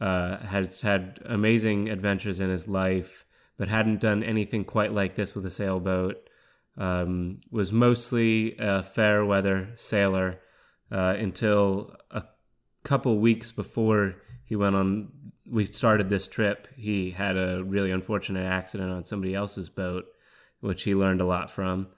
[0.00, 3.24] uh, has had amazing adventures in his life,
[3.56, 6.28] but hadn't done anything quite like this with a sailboat.
[6.76, 10.40] Um, was mostly a fair weather sailor
[10.90, 12.24] uh, until a
[12.82, 15.10] couple weeks before he went on.
[15.46, 16.68] We started this trip.
[16.74, 20.06] He had a really unfortunate accident on somebody else's boat,
[20.60, 21.88] which he learned a lot from.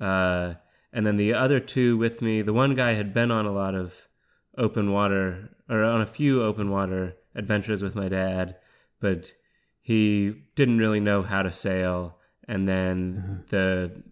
[0.00, 0.54] Uh,
[0.92, 3.74] and then the other two with me, the one guy had been on a lot
[3.74, 4.08] of
[4.56, 8.56] open water or on a few open water adventures with my dad,
[9.00, 9.32] but
[9.80, 12.17] he didn't really know how to sail.
[12.48, 14.02] And then the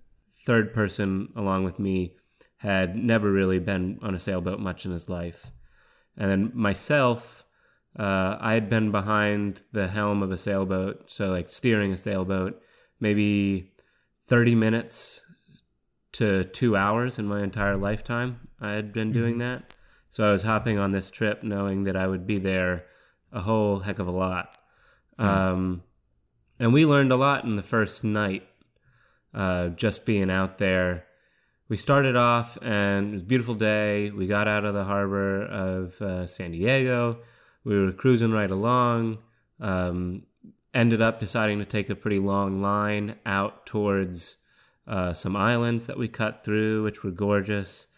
[0.44, 2.16] third person along with me
[2.58, 5.50] had never really been on a sailboat much in his life.
[6.16, 7.44] And then myself,
[7.98, 12.60] uh, I had been behind the helm of a sailboat, so like steering a sailboat,
[13.00, 13.72] maybe
[14.22, 15.24] 30 minutes
[16.12, 18.40] to two hours in my entire lifetime.
[18.60, 19.74] I had been doing that.
[20.08, 22.86] So I was hopping on this trip knowing that I would be there
[23.32, 24.56] a whole heck of a lot.
[25.18, 25.82] Um,
[26.58, 28.46] and we learned a lot in the first night,
[29.34, 31.06] uh, just being out there.
[31.68, 34.10] We started off and it was a beautiful day.
[34.10, 37.18] We got out of the harbor of uh, San Diego.
[37.64, 39.18] We were cruising right along.
[39.60, 40.22] Um,
[40.72, 44.36] ended up deciding to take a pretty long line out towards
[44.86, 47.88] uh, some islands that we cut through, which were gorgeous.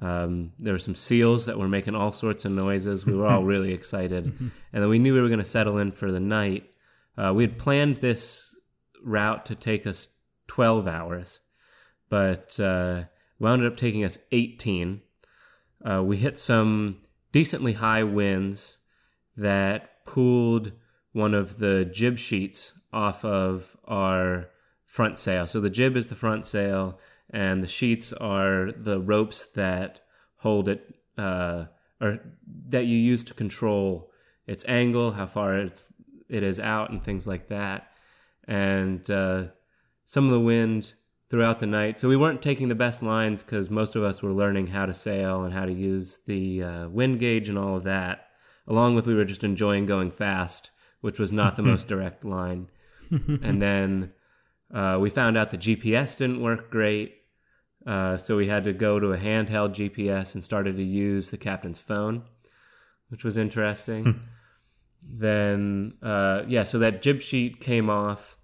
[0.00, 3.06] Um, there were some seals that were making all sorts of noises.
[3.06, 4.26] We were all really excited.
[4.26, 6.70] And then we knew we were going to settle in for the night.
[7.16, 8.58] Uh, we had planned this
[9.02, 11.40] route to take us 12 hours,
[12.08, 13.04] but uh,
[13.38, 15.00] wound up taking us 18.
[15.84, 16.98] Uh, we hit some
[17.32, 18.78] decently high winds
[19.36, 20.72] that pulled
[21.12, 24.50] one of the jib sheets off of our
[24.84, 25.46] front sail.
[25.46, 26.98] So the jib is the front sail,
[27.30, 30.00] and the sheets are the ropes that
[30.38, 31.66] hold it, uh,
[32.00, 32.20] or
[32.68, 34.10] that you use to control
[34.46, 35.92] its angle, how far it's
[36.34, 37.90] it is out, and things like that.
[38.46, 39.44] And uh,
[40.04, 40.94] some of the wind
[41.30, 41.98] throughout the night.
[41.98, 44.94] So we weren't taking the best lines because most of us were learning how to
[44.94, 48.28] sail and how to use the uh, wind gauge and all of that.
[48.66, 50.70] Along with we were just enjoying going fast,
[51.00, 52.68] which was not the most direct line.
[53.10, 54.12] and then
[54.72, 57.16] uh, we found out the GPS didn't work great.
[57.86, 61.36] Uh, so we had to go to a handheld GPS and started to use the
[61.36, 62.22] captain's phone,
[63.08, 64.20] which was interesting.
[65.18, 68.36] then, uh, yeah, so that jib sheet came off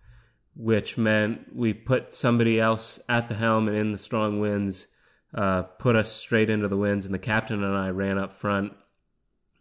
[0.61, 4.95] which meant we put somebody else at the helm and in the strong winds,
[5.35, 8.73] uh, put us straight into the winds, and the captain and I ran up front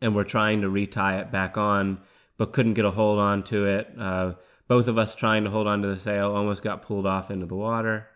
[0.02, 2.00] and were trying to retie it back on,
[2.38, 3.90] but couldn't get a hold on to it.
[3.98, 4.34] Uh,
[4.68, 7.46] both of us trying to hold on to the sail almost got pulled off into
[7.46, 8.08] the water.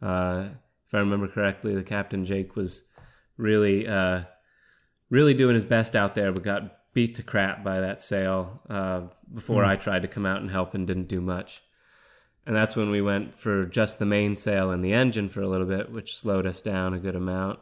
[0.00, 0.48] Uh,
[0.86, 2.88] if I remember correctly, the captain Jake was
[3.36, 4.22] really, uh,
[5.10, 9.02] really doing his best out there, but got beat to crap by that sail uh,
[9.32, 9.68] before mm.
[9.68, 11.62] I tried to come out and help and didn't do much.
[12.44, 15.68] And that's when we went for just the mainsail and the engine for a little
[15.68, 17.60] bit, which slowed us down a good amount.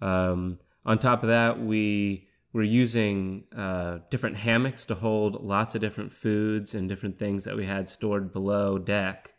[0.00, 5.80] Um, on top of that, we were using uh, different hammocks to hold lots of
[5.80, 9.34] different foods and different things that we had stored below deck.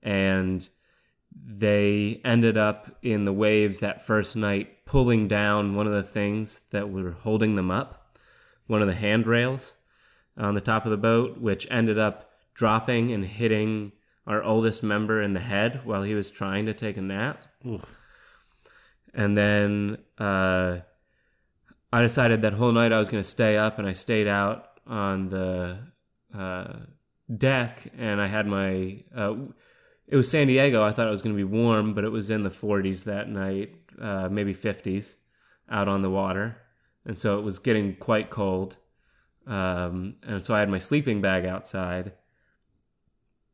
[0.00, 0.68] And
[1.34, 6.68] they ended up in the waves that first night pulling down one of the things
[6.70, 7.99] that were holding them up,
[8.70, 9.76] one of the handrails
[10.36, 13.92] on the top of the boat, which ended up dropping and hitting
[14.26, 17.42] our oldest member in the head while he was trying to take a nap.
[19.12, 20.78] And then uh,
[21.92, 24.78] I decided that whole night I was going to stay up, and I stayed out
[24.86, 25.78] on the
[26.32, 26.74] uh,
[27.36, 29.02] deck, and I had my.
[29.14, 29.34] Uh,
[30.06, 30.84] it was San Diego.
[30.84, 33.28] I thought it was going to be warm, but it was in the 40s that
[33.28, 35.18] night, uh, maybe 50s,
[35.68, 36.56] out on the water,
[37.04, 38.76] and so it was getting quite cold.
[39.46, 42.12] Um, and so I had my sleeping bag outside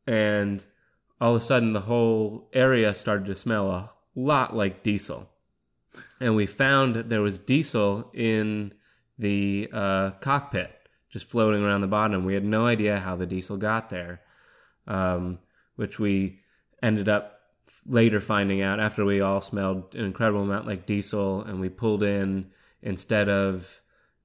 [0.07, 0.65] and
[1.21, 5.31] all of a sudden the whole area started to smell a lot like diesel.
[6.21, 8.73] And we found that there was diesel in
[9.19, 12.25] the uh, cockpit, just floating around the bottom.
[12.25, 14.21] We had no idea how the diesel got there,
[14.87, 15.39] um,
[15.77, 16.41] which we
[16.83, 17.41] ended up
[17.87, 22.03] later finding out after we all smelled an incredible amount like diesel, and we pulled
[22.03, 22.51] in
[22.83, 23.81] instead of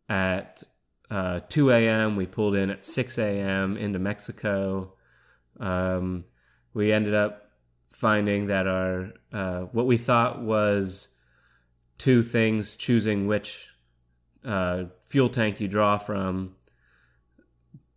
[0.10, 0.64] at
[1.10, 3.78] uh, 2 a.m., we pulled in at 6 a.m.
[3.78, 4.94] into Mexico
[5.62, 6.26] um,
[6.74, 7.52] we ended up
[7.88, 11.18] finding that our uh, what we thought was
[11.98, 13.70] two things, choosing which
[14.44, 16.56] uh, fuel tank you draw from,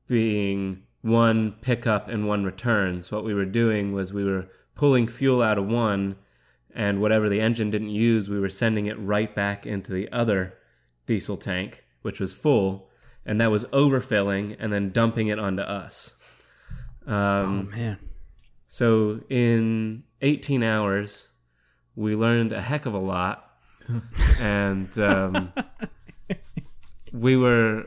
[0.06, 3.02] being one pickup and one return.
[3.02, 6.16] So what we were doing was we were pulling fuel out of one,
[6.74, 10.58] and whatever the engine didn't use, we were sending it right back into the other
[11.06, 12.90] diesel tank, which was full,
[13.24, 16.42] and that was overfilling and then dumping it onto us.
[17.06, 17.98] Um, oh man!
[18.66, 21.28] So in 18 hours,
[21.94, 23.52] we learned a heck of a lot,
[24.40, 25.52] and um,
[27.12, 27.86] we were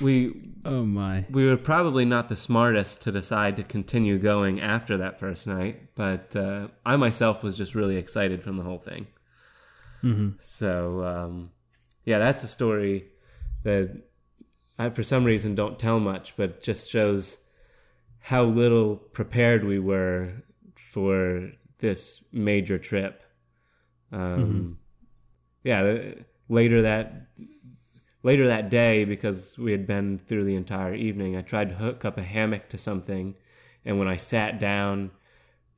[0.00, 4.96] we oh my we were probably not the smartest to decide to continue going after
[4.98, 9.06] that first night, but uh, I myself was just really excited from the whole thing.
[10.02, 10.30] Mm-hmm.
[10.38, 11.50] So um,
[12.04, 13.06] yeah, that's a story
[13.64, 14.02] that
[14.78, 17.50] I, for some reason, don't tell much, but just shows
[18.20, 23.22] how little prepared we were for this major trip.
[24.12, 24.72] Um, mm-hmm.
[25.64, 26.14] Yeah,
[26.48, 27.26] later that
[28.22, 32.04] later that day, because we had been through the entire evening, I tried to hook
[32.04, 33.34] up a hammock to something,
[33.84, 35.10] and when I sat down,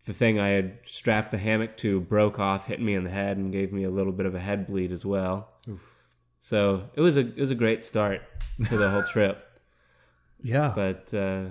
[0.06, 3.36] the thing I had strapped the hammock to broke off, hit me in the head,
[3.36, 5.52] and gave me a little bit of a head bleed as well.
[5.68, 5.94] Oof.
[6.40, 8.22] So it was a it was a great start
[8.68, 9.46] to the whole trip.
[10.42, 11.12] Yeah, but.
[11.12, 11.48] Uh,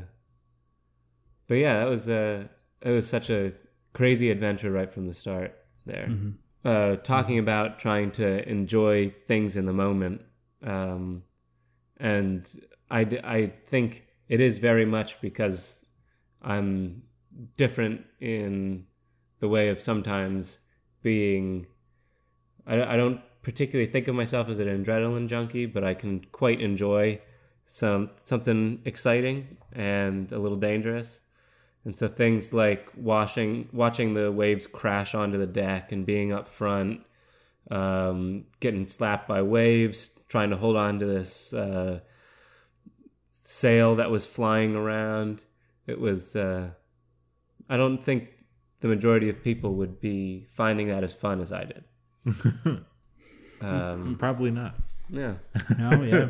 [1.49, 2.47] but yeah, that was a
[2.81, 3.51] it was such a
[3.91, 6.07] crazy adventure right from the start there.
[6.07, 6.29] Mm-hmm.
[6.63, 7.43] Uh, talking mm-hmm.
[7.43, 10.21] about trying to enjoy things in the moment,
[10.63, 11.23] um,
[11.97, 12.49] and
[12.89, 15.85] I I think it is very much because
[16.41, 17.03] I'm
[17.57, 18.85] different in
[19.39, 20.59] the way of sometimes
[21.01, 21.67] being
[22.67, 26.61] I, I don't particularly think of myself as an adrenaline junkie, but I can quite
[26.61, 27.19] enjoy
[27.65, 31.21] some something exciting and a little dangerous.
[31.85, 36.47] And so things like washing, watching the waves crash onto the deck and being up
[36.47, 37.01] front,
[37.71, 41.99] um, getting slapped by waves, trying to hold on to this uh,
[43.31, 45.45] sail that was flying around.
[45.87, 46.35] It was.
[46.35, 46.71] Uh,
[47.69, 48.29] I don't think
[48.81, 51.83] the majority of people would be finding that as fun as I did.
[53.61, 54.75] um, Probably not.
[55.09, 55.35] yeah.
[55.79, 56.29] oh yeah.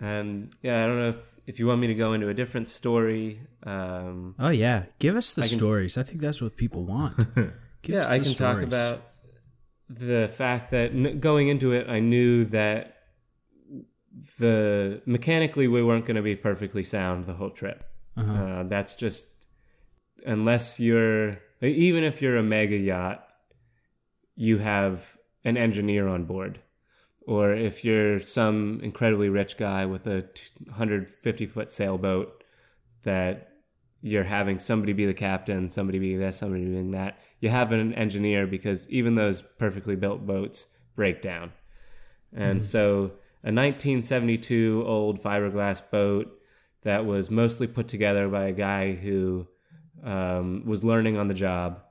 [0.00, 2.68] And yeah, I don't know if, if you want me to go into a different
[2.68, 3.40] story.
[3.64, 4.84] Um, Oh yeah.
[4.98, 5.98] Give us the I can- stories.
[5.98, 7.16] I think that's what people want.
[7.82, 9.02] Give yeah, us I the can talk about
[9.88, 12.94] the fact that n- going into it, I knew that
[14.38, 17.84] the mechanically we weren't going to be perfectly sound the whole trip.
[18.16, 18.32] Uh-huh.
[18.32, 19.46] Uh, that's just
[20.26, 23.26] unless you're even if you're a mega yacht,
[24.36, 26.60] you have an engineer on board,
[27.26, 30.28] or if you're some incredibly rich guy with a
[30.66, 32.44] 150 foot sailboat
[33.04, 33.47] that
[34.00, 37.18] you're having somebody be the captain, somebody be this, somebody doing that.
[37.40, 41.52] You have an engineer because even those perfectly built boats break down.
[42.32, 46.38] And so a 1972 old fiberglass boat
[46.82, 49.48] that was mostly put together by a guy who
[50.04, 51.82] um, was learning on the job.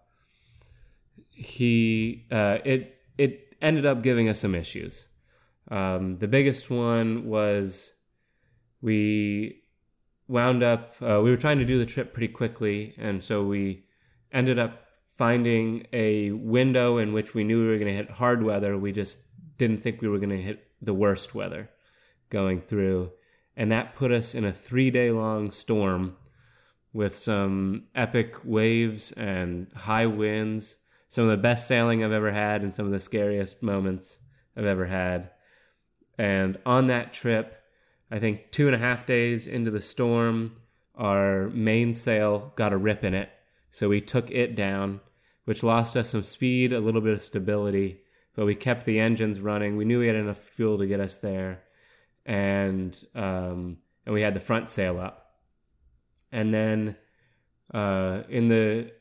[1.31, 5.07] He uh, it it ended up giving us some issues.
[5.69, 7.93] Um, the biggest one was
[8.81, 9.63] we
[10.27, 13.85] wound up uh, we were trying to do the trip pretty quickly and so we
[14.31, 18.43] ended up finding a window in which we knew we were going to hit hard
[18.43, 18.77] weather.
[18.77, 19.19] We just
[19.57, 21.71] didn't think we were going to hit the worst weather
[22.29, 23.11] going through.
[23.55, 26.17] And that put us in a three day long storm
[26.93, 32.61] with some epic waves and high winds some of the best sailing i've ever had
[32.61, 34.19] and some of the scariest moments
[34.55, 35.31] i've ever had.
[36.19, 37.55] And on that trip
[38.09, 40.51] I think two and a half days into the storm,
[40.95, 43.29] our mainsail got a rip in it.
[43.69, 45.01] So we took it down,
[45.45, 48.01] which lost us some speed, a little bit of stability,
[48.35, 49.75] but we kept the engines running.
[49.75, 51.63] We knew we had enough fuel to get us there.
[52.25, 55.35] And, um, and we had the front sail up.
[56.31, 56.95] And then,
[57.73, 58.91] uh, in the,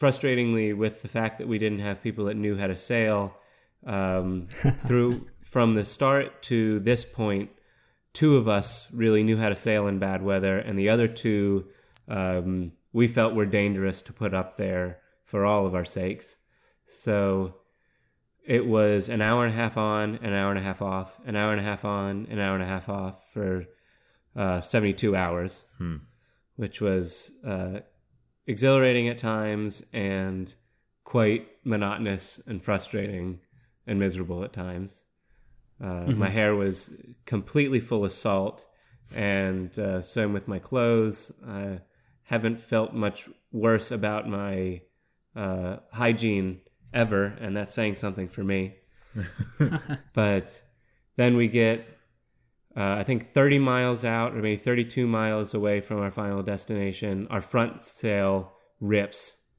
[0.00, 3.36] frustratingly, with the fact that we didn't have people that knew how to sail,
[3.86, 4.46] um,
[4.78, 7.50] through from the start to this point,
[8.14, 11.66] two of us really knew how to sail in bad weather, and the other two
[12.08, 16.38] um, we felt were dangerous to put up there for all of our sakes.
[16.86, 17.56] So
[18.46, 21.34] it was an hour and a half on, an hour and a half off, an
[21.34, 23.66] hour and a half on, an hour and a half off for
[24.36, 25.64] uh, 72 hours,
[26.56, 27.80] which was uh,
[28.46, 30.54] exhilarating at times and
[31.04, 33.40] quite monotonous and frustrating
[33.86, 35.04] and miserable at times.
[35.80, 36.96] Uh, My hair was
[37.26, 38.66] completely full of salt,
[39.14, 41.32] and uh, same with my clothes.
[41.46, 41.80] I
[42.24, 44.82] haven't felt much worse about my
[45.36, 46.60] uh, hygiene
[46.92, 48.76] ever, and that's saying something for me.
[50.14, 50.62] but
[51.16, 51.80] then we get,
[52.76, 57.26] uh, I think, 30 miles out, or maybe 32 miles away from our final destination.
[57.30, 59.50] Our front sail rips,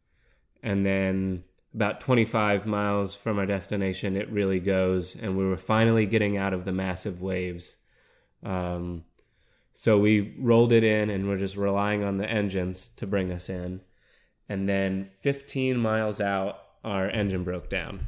[0.64, 1.44] and then
[1.76, 6.54] about 25 miles from our destination, it really goes, and we were finally getting out
[6.54, 7.78] of the massive waves.
[8.44, 9.04] Um,
[9.74, 13.50] so we rolled it in, and we're just relying on the engines to bring us
[13.50, 13.82] in.
[14.48, 18.06] And then 15 miles out, our engine broke down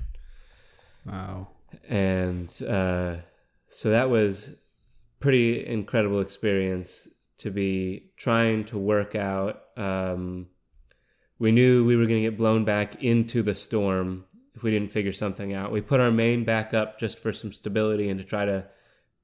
[1.06, 1.48] Wow.
[1.90, 3.16] and uh,
[3.68, 4.62] so that was
[5.20, 7.08] pretty incredible experience
[7.40, 10.48] to be trying to work out um,
[11.40, 14.26] we knew we were going to get blown back into the storm
[14.56, 17.52] if we didn't figure something out we put our main back up just for some
[17.52, 18.66] stability and to try to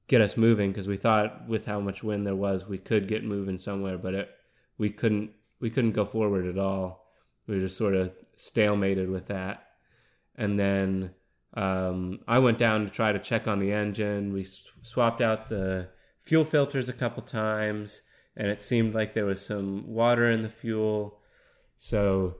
[0.06, 3.24] get us moving because we thought with how much wind there was we could get
[3.24, 4.30] moving somewhere but it,
[4.78, 7.06] we couldn't we couldn't go forward at all
[7.46, 9.66] we were just sort of stalemated with that
[10.36, 11.14] and then
[11.54, 14.32] um, I went down to try to check on the engine.
[14.32, 14.44] We
[14.82, 15.88] swapped out the
[16.18, 18.02] fuel filters a couple times,
[18.36, 21.20] and it seemed like there was some water in the fuel.
[21.84, 22.36] So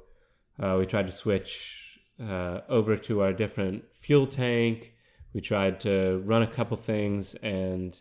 [0.59, 4.95] uh, we tried to switch uh, over to our different fuel tank.
[5.35, 7.95] We tried to run a couple things, and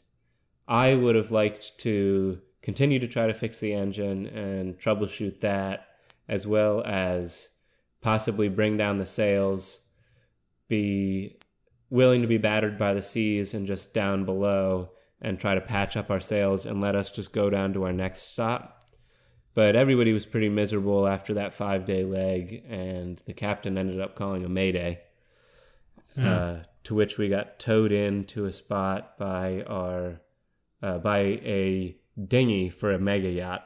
[0.70, 5.88] I would have liked to continue to try to fix the engine and troubleshoot that,
[6.30, 7.58] as well as
[8.00, 9.89] possibly bring down the sails
[10.70, 11.38] be
[11.89, 14.89] willing to be battered by the seas and just down below
[15.22, 17.91] and try to patch up our sails and let us just go down to our
[17.91, 18.72] next stop.
[19.56, 24.16] But everybody was pretty miserable after that five day leg, and the captain ended up
[24.16, 25.01] calling a mayday.
[26.20, 30.22] uh, to which we got towed in to a spot by our
[30.82, 31.97] uh, by a
[32.28, 33.66] dinghy for a mega yacht,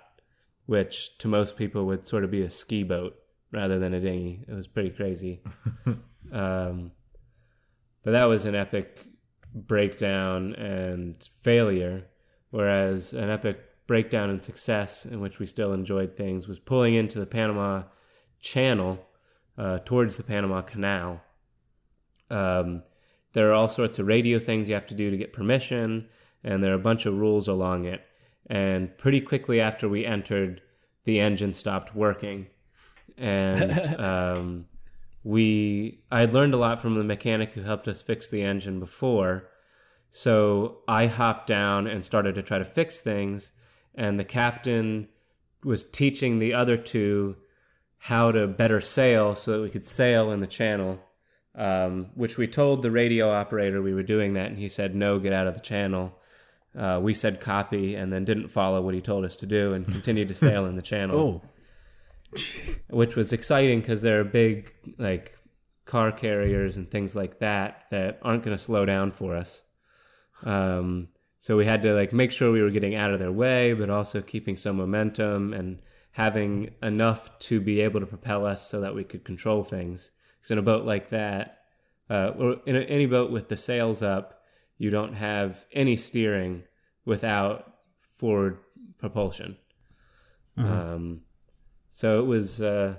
[0.66, 3.18] which to most people would sort of be a ski boat
[3.52, 4.46] rather than a dinghy.
[4.48, 5.42] It was pretty crazy.
[6.32, 6.92] um,
[8.04, 9.00] but that was an epic
[9.54, 12.06] breakdown and failure,
[12.52, 17.20] whereas an epic breakdown and success in which we still enjoyed things was pulling into
[17.20, 17.84] the Panama
[18.40, 19.08] Channel
[19.58, 21.24] uh, towards the Panama Canal.
[22.30, 22.84] Um,
[23.34, 26.08] there are all sorts of radio things you have to do to get permission,
[26.44, 28.06] and there are a bunch of rules along it.
[28.46, 30.62] And pretty quickly after we entered,
[31.04, 32.48] the engine stopped working,
[33.18, 34.66] and um,
[35.24, 38.80] we I had learned a lot from the mechanic who helped us fix the engine
[38.80, 39.50] before.
[40.10, 43.52] So I hopped down and started to try to fix things,
[43.98, 45.10] and the captain
[45.64, 47.36] was teaching the other two
[48.02, 51.04] how to better sail so that we could sail in the channel.
[51.56, 55.18] Um, which we told the radio operator we were doing that, and he said, No,
[55.18, 56.16] get out of the channel.
[56.78, 59.88] Uh, we said copy and then didn't follow what he told us to do and
[59.88, 61.42] continued to sail in the channel.
[62.36, 62.36] Oh,
[62.90, 65.36] Which was exciting because there are big, like,
[65.86, 69.72] car carriers and things like that that aren't going to slow down for us.
[70.46, 71.08] Um,
[71.48, 73.90] so we had to, like, make sure we were getting out of their way, but
[73.90, 75.82] also keeping some momentum and
[76.12, 80.12] having enough to be able to propel us so that we could control things.
[80.36, 81.60] Because in a boat like that,
[82.10, 84.42] uh, or in a, any boat with the sails up,
[84.78, 86.64] you don't have any steering
[87.06, 88.58] without forward
[88.98, 89.56] propulsion.
[90.58, 91.22] Um,
[91.88, 92.98] so it was uh,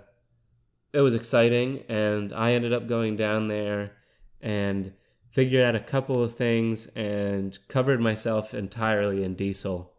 [0.94, 3.92] it was exciting, and I ended up going down there
[4.40, 4.94] and
[5.30, 9.92] figured out a couple of things and covered myself entirely in diesel.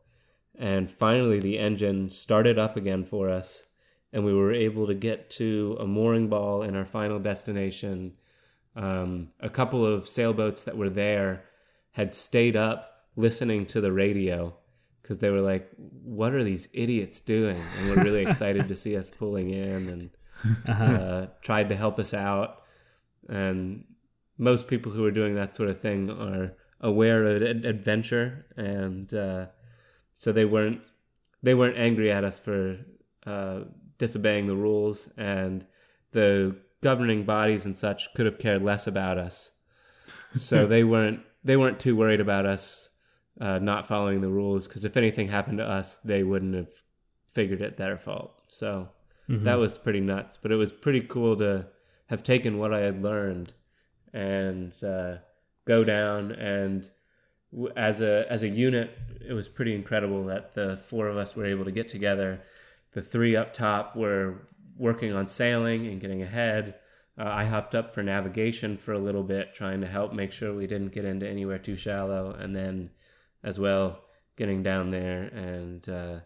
[0.57, 3.67] And finally, the engine started up again for us,
[4.11, 8.13] and we were able to get to a mooring ball in our final destination.
[8.75, 11.45] Um, a couple of sailboats that were there
[11.91, 14.55] had stayed up listening to the radio
[15.01, 18.97] because they were like, "What are these idiots doing?" And were really excited to see
[18.97, 20.09] us pulling in and
[20.67, 22.63] uh, tried to help us out.
[23.27, 23.85] And
[24.39, 29.13] most people who are doing that sort of thing are aware of ad- adventure, and
[29.13, 29.47] uh,
[30.13, 30.81] so they weren't
[31.43, 32.77] they weren't angry at us for
[33.27, 33.59] uh,
[33.99, 35.67] disobeying the rules, and
[36.13, 39.59] the governing bodies and such could have cared less about us.
[40.33, 42.97] So they weren't they weren't too worried about us
[43.39, 46.69] uh, not following the rules because if anything happened to us, they wouldn't have
[47.27, 48.41] figured it their fault.
[48.47, 48.89] So
[49.43, 50.37] that was pretty nuts.
[50.41, 51.67] But it was pretty cool to
[52.07, 53.53] have taken what I had learned
[54.13, 55.17] and uh,
[55.65, 56.89] go down and
[57.75, 58.97] as a as a unit,
[59.27, 62.41] it was pretty incredible that the four of us were able to get together.
[62.91, 64.47] The three up top were
[64.77, 66.75] working on sailing and getting ahead.
[67.17, 70.53] Uh, I hopped up for navigation for a little bit, trying to help make sure
[70.53, 72.91] we didn't get into anywhere too shallow, and then
[73.43, 74.03] as well
[74.35, 76.19] getting down there and uh,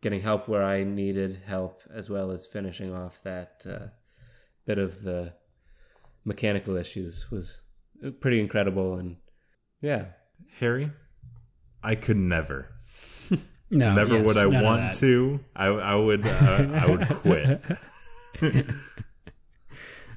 [0.00, 3.86] getting help where I needed help, as well as finishing off that uh,
[4.66, 5.34] bit of the
[6.24, 7.62] mechanical issues was
[8.20, 8.96] pretty incredible.
[8.96, 9.16] And
[9.80, 10.06] yeah,
[10.60, 10.90] Harry,
[11.82, 12.70] I could never.
[13.70, 15.40] no, Never yes, would I want to.
[15.56, 16.26] I, I would.
[16.26, 17.62] Uh, I would quit.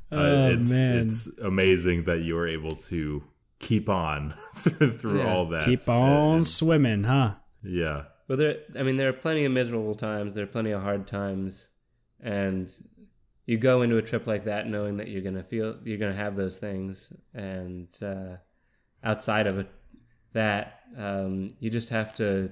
[0.10, 1.06] Uh, Oh, it's man.
[1.06, 3.24] it's amazing that you were able to
[3.60, 5.34] keep on through Yeah.
[5.34, 5.66] all that.
[5.66, 7.36] Keep on And- swimming, huh?
[7.62, 8.04] yeah.
[8.30, 8.58] Well, there.
[8.80, 10.34] I mean, there are plenty of miserable times.
[10.34, 11.68] There are plenty of hard times,
[12.22, 12.70] and
[13.48, 16.36] you go into a trip like that knowing that you're gonna feel you're gonna have
[16.36, 18.36] those things, and uh,
[19.04, 19.70] outside of it,
[20.34, 22.52] that um, you just have to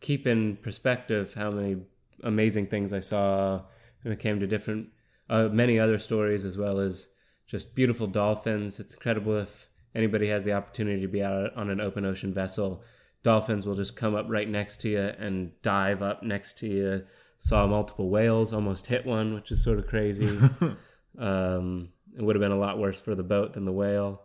[0.00, 1.82] keep in perspective how many
[2.24, 3.62] amazing things I saw
[4.02, 4.88] when it came to different,
[5.28, 7.10] uh, many other stories as well as
[7.46, 8.80] just beautiful dolphins.
[8.80, 12.82] It's incredible if anybody has the opportunity to be out on an open ocean vessel.
[13.22, 17.04] Dolphins will just come up right next to you and dive up next to you.
[17.38, 20.26] Saw multiple whales, almost hit one, which is sort of crazy.
[21.18, 24.22] um, it would have been a lot worse for the boat than the whale.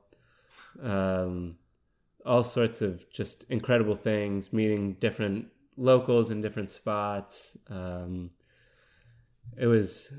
[0.82, 1.58] Um,
[2.26, 5.48] all sorts of just incredible things, meeting different
[5.78, 7.58] locals in different spots.
[7.70, 8.32] Um,
[9.58, 10.14] it was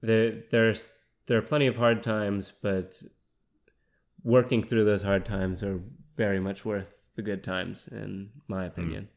[0.00, 0.42] there.
[0.50, 0.90] There's
[1.26, 3.02] there are plenty of hard times, but
[4.24, 5.80] working through those hard times are
[6.16, 9.08] very much worth the good times, in my opinion.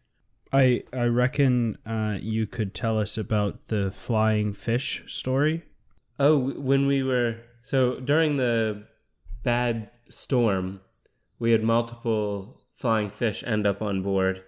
[0.51, 5.63] I I reckon uh, you could tell us about the flying fish story.
[6.19, 8.83] Oh, when we were so during the
[9.43, 10.81] bad storm,
[11.39, 14.43] we had multiple flying fish end up on board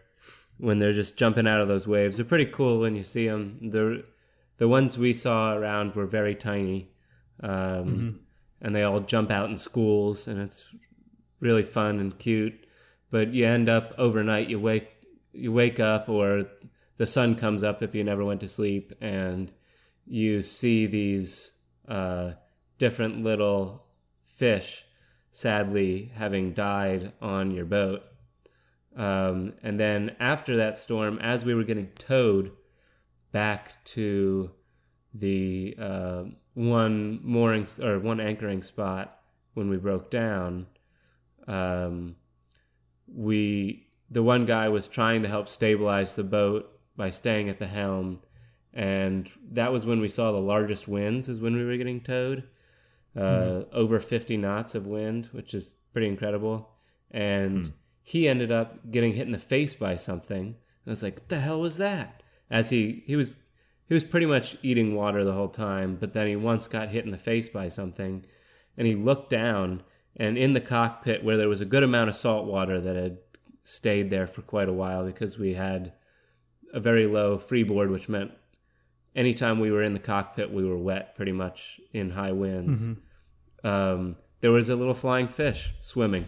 [0.57, 2.17] when they're just jumping out of those waves.
[2.17, 3.69] They're pretty cool when you see them.
[3.71, 4.05] The
[4.57, 6.89] the ones we saw around were very tiny,
[7.41, 8.21] um,
[8.61, 10.73] and they all jump out in schools, and it's
[11.39, 12.65] really fun and cute.
[13.11, 14.49] But you end up overnight.
[14.49, 14.96] You wake
[15.37, 16.45] you wake up, or
[16.97, 19.53] the sun comes up if you never went to sleep, and
[20.05, 22.33] you see these uh,
[22.77, 23.85] different little
[24.21, 24.83] fish,
[25.31, 28.03] sadly having died on your boat.
[28.95, 32.51] Um, and then after that storm, as we were getting towed
[33.31, 34.51] back to
[35.13, 36.23] the uh,
[36.53, 39.19] one mooring or one anchoring spot
[39.53, 40.67] when we broke down,
[41.47, 42.15] um,
[43.07, 47.67] we the one guy was trying to help stabilize the boat by staying at the
[47.67, 48.21] helm,
[48.73, 51.29] and that was when we saw the largest winds.
[51.29, 52.43] Is when we were getting towed,
[53.15, 53.73] uh, mm.
[53.73, 56.69] over fifty knots of wind, which is pretty incredible,
[57.11, 57.65] and.
[57.65, 57.71] Mm.
[58.07, 60.55] He ended up getting hit in the face by something.
[60.85, 63.43] I was like, "What the hell was that?" As he he was
[63.85, 67.03] he was pretty much eating water the whole time, but then he once got hit
[67.03, 68.25] in the face by something,
[68.77, 69.83] and he looked down,
[70.15, 73.17] and in the cockpit where there was a good amount of salt water that had
[73.67, 75.91] stayed there for quite a while because we had
[76.73, 78.31] a very low freeboard, which meant
[79.13, 82.87] anytime we were in the cockpit, we were wet pretty much in high winds.
[82.87, 83.67] Mm-hmm.
[83.67, 86.23] Um, there was a little flying fish swimming.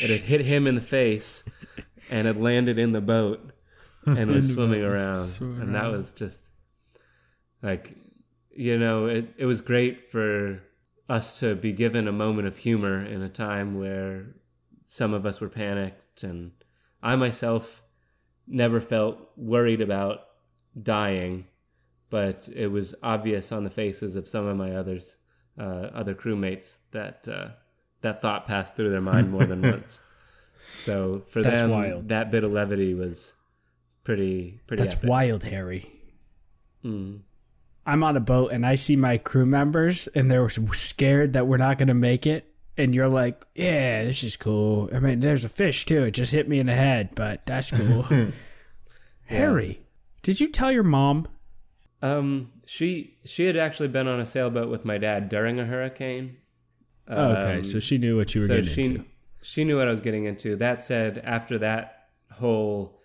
[0.00, 1.48] It had hit him in the face
[2.08, 3.50] and had landed in the boat
[4.06, 5.24] and was swimming around.
[5.24, 5.92] Swimming and that around.
[5.92, 6.50] was just
[7.62, 7.96] like,
[8.54, 10.62] you know, it, it was great for
[11.08, 14.36] us to be given a moment of humor in a time where
[14.82, 16.01] some of us were panicked.
[16.22, 16.52] And
[17.02, 17.82] I myself
[18.46, 20.20] never felt worried about
[20.80, 21.46] dying,
[22.10, 25.16] but it was obvious on the faces of some of my others,
[25.58, 27.48] uh, other crewmates, that uh,
[28.02, 30.00] that thought passed through their mind more than once.
[30.64, 32.08] So for That's them, wild.
[32.08, 33.34] that bit of levity was
[34.04, 34.82] pretty pretty.
[34.82, 35.08] That's epic.
[35.08, 35.90] wild, Harry.
[36.84, 37.20] Mm.
[37.84, 41.56] I'm on a boat and I see my crew members and they're scared that we're
[41.56, 42.51] not going to make it.
[42.76, 44.88] And you're like, yeah, this is cool.
[44.94, 46.04] I mean, there's a fish too.
[46.04, 48.06] It just hit me in the head, but that's cool.
[48.10, 48.30] yeah.
[49.24, 49.82] Harry,
[50.22, 51.28] did you tell your mom?
[52.00, 56.38] Um, she she had actually been on a sailboat with my dad during a hurricane.
[57.06, 59.04] Oh, okay, so she knew what you were so getting she, into.
[59.42, 60.56] She knew what I was getting into.
[60.56, 62.98] That said, after that whole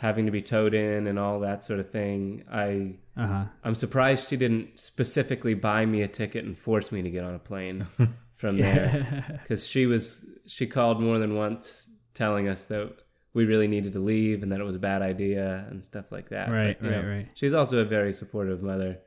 [0.00, 2.42] having to be towed in and all that sort of thing.
[2.50, 3.44] I uh-huh.
[3.62, 7.34] I'm surprised she didn't specifically buy me a ticket and force me to get on
[7.34, 7.86] a plane
[8.40, 12.96] from there because she was she called more than once telling us that
[13.34, 16.30] we really needed to leave and that it was a bad idea and stuff like
[16.30, 16.50] that.
[16.50, 17.28] Right, but, right, know, right.
[17.34, 18.98] She's also a very supportive mother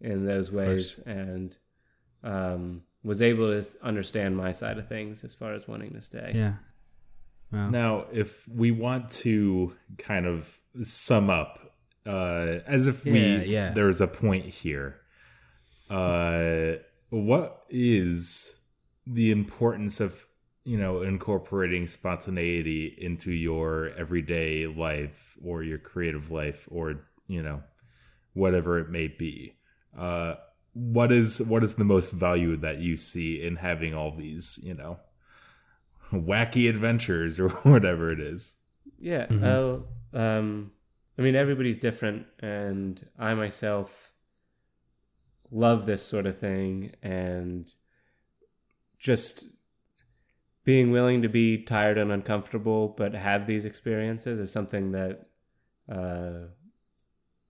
[0.00, 1.56] in those ways and
[2.22, 6.32] um, was able to understand my side of things as far as wanting to stay.
[6.34, 6.54] Yeah.
[7.52, 7.70] Wow.
[7.70, 11.58] Now, if we want to kind of sum up,
[12.06, 13.70] uh, as if we yeah.
[13.70, 15.00] there's a point here,
[15.90, 16.74] uh,
[17.10, 18.65] what is
[19.06, 20.26] the importance of
[20.64, 27.62] you know incorporating spontaneity into your everyday life or your creative life or you know
[28.34, 29.56] whatever it may be?
[29.96, 30.34] Uh,
[30.72, 34.74] what is what is the most value that you see in having all these you
[34.74, 35.00] know
[36.12, 38.60] wacky adventures or whatever it is.
[38.98, 39.26] Yeah.
[39.26, 39.42] Mm-hmm.
[39.42, 40.72] Well, um,
[41.18, 44.12] I mean, everybody's different, and I myself
[45.50, 47.72] love this sort of thing, and
[48.98, 49.44] just
[50.64, 55.26] being willing to be tired and uncomfortable, but have these experiences is something that
[55.88, 56.48] uh,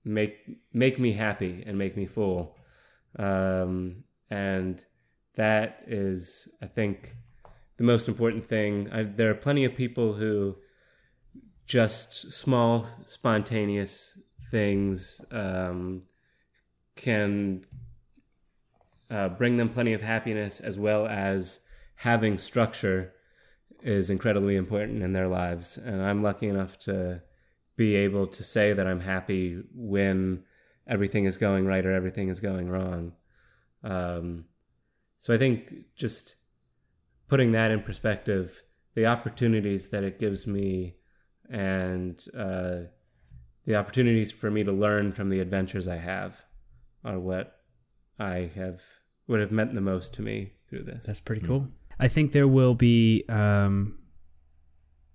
[0.04, 0.38] make
[0.74, 2.56] make me happy and make me full,
[3.18, 3.94] um,
[4.30, 4.84] and
[5.34, 7.14] that is, I think
[7.76, 8.88] the most important thing.
[8.92, 10.56] I, there are plenty of people who
[11.66, 16.02] just small, spontaneous things um,
[16.94, 17.64] can
[19.10, 23.12] uh, bring them plenty of happiness, as well as having structure
[23.82, 25.78] is incredibly important in their lives.
[25.78, 27.22] And I'm lucky enough to
[27.76, 30.44] be able to say that I'm happy when
[30.86, 33.12] everything is going right or everything is going wrong.
[33.82, 34.46] Um,
[35.18, 36.36] so I think just
[37.28, 38.62] putting that in perspective,
[38.94, 40.96] the opportunities that it gives me
[41.50, 42.88] and uh,
[43.64, 46.44] the opportunities for me to learn from the adventures I have
[47.04, 47.55] are what
[48.18, 48.80] I have
[49.26, 51.06] would have meant the most to me through this.
[51.06, 51.60] That's pretty cool.
[51.60, 51.70] Mm-hmm.
[51.98, 53.98] I think there will be um,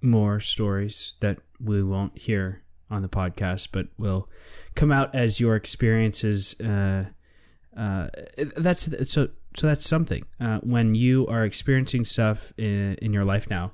[0.02, 4.28] more stories that we won't hear on the podcast, but will
[4.76, 6.60] come out as your experiences.
[6.60, 7.06] Uh,
[7.78, 8.08] uh,
[8.58, 10.26] that's so so that's something.
[10.40, 13.74] Uh, when you are experiencing stuff in, in your life now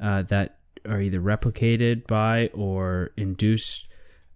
[0.00, 0.58] uh, that
[0.88, 3.86] are either replicated by or induce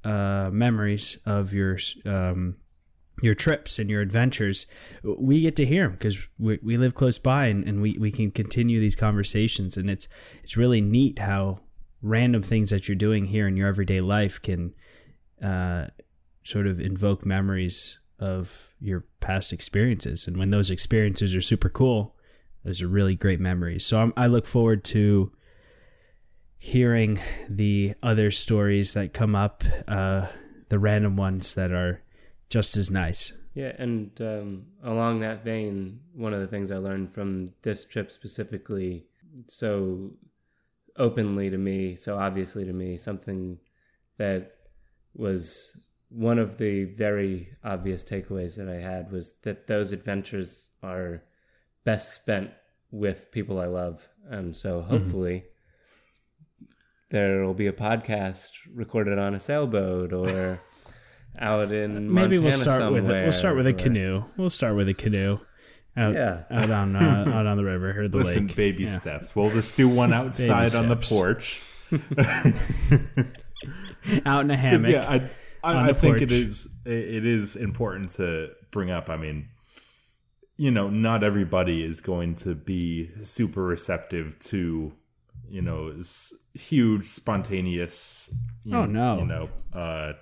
[0.05, 2.57] uh, memories of your um,
[3.23, 4.67] your trips and your adventures,
[5.03, 8.11] we get to hear them because we, we live close by and, and we, we
[8.11, 9.77] can continue these conversations.
[9.77, 10.09] And it's
[10.43, 11.61] it's really neat how
[12.03, 14.75] random things that you're doing here in your everyday life can
[15.43, 15.87] uh,
[16.43, 20.27] sort of invoke memories of your past experiences.
[20.27, 22.15] And when those experiences are super cool,
[22.65, 23.85] those are really great memories.
[23.87, 25.33] So I'm, I look forward to
[26.57, 30.29] hearing the other stories that come up, uh,
[30.69, 32.04] the random ones that are
[32.49, 33.37] just as nice.
[33.55, 38.11] Yeah, and um, along that vein, one of the things I learned from this trip
[38.11, 39.07] specifically,
[39.47, 40.15] so
[40.97, 43.59] openly to me, so obviously to me, something
[44.17, 44.57] that
[45.15, 51.23] was one of the very obvious takeaways that I had was that those adventures are
[51.85, 52.51] best spent
[52.91, 54.09] with people I love.
[54.29, 54.91] And so mm-hmm.
[54.91, 55.45] hopefully
[56.61, 56.65] mm-hmm.
[57.11, 60.61] there will be a podcast recorded on a sailboat or
[61.39, 64.25] out in maybe Montana we'll start with a, we'll start with a canoe.
[64.37, 65.39] We'll start with a canoe.
[65.97, 66.43] Out, yeah.
[66.51, 68.57] out on uh, out on the river or the Listen, lake.
[68.57, 68.91] baby yeah.
[68.91, 69.37] steps.
[69.37, 71.63] We'll just do one outside on the porch.
[74.27, 74.89] out in a hammock.
[74.89, 75.31] Yeah, I,
[75.63, 79.09] I, I think it is it is important to bring up.
[79.09, 79.49] I mean,
[80.57, 84.93] you know, not everybody is going to be super receptive to
[85.49, 85.95] you know
[86.55, 88.35] huge spontaneous.
[88.65, 89.19] You, oh no!
[89.19, 90.13] You know, uh,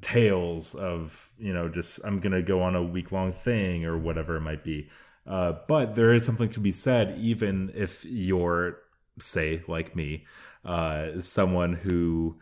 [0.00, 4.36] tales of you know just i'm gonna go on a week long thing or whatever
[4.36, 4.88] it might be.
[5.24, 8.78] Uh, but there is something to be said even if you're
[9.18, 10.24] say like me
[10.64, 12.38] uh, someone who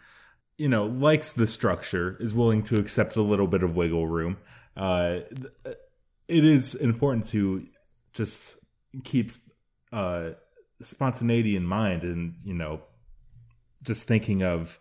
[0.59, 4.37] you know likes the structure is willing to accept a little bit of wiggle room.
[4.77, 5.21] Uh,
[6.29, 7.67] it is important to
[8.13, 8.59] just
[9.05, 9.31] keep
[9.93, 10.31] uh,
[10.81, 12.83] spontaneity in mind and you know
[13.83, 14.79] just thinking of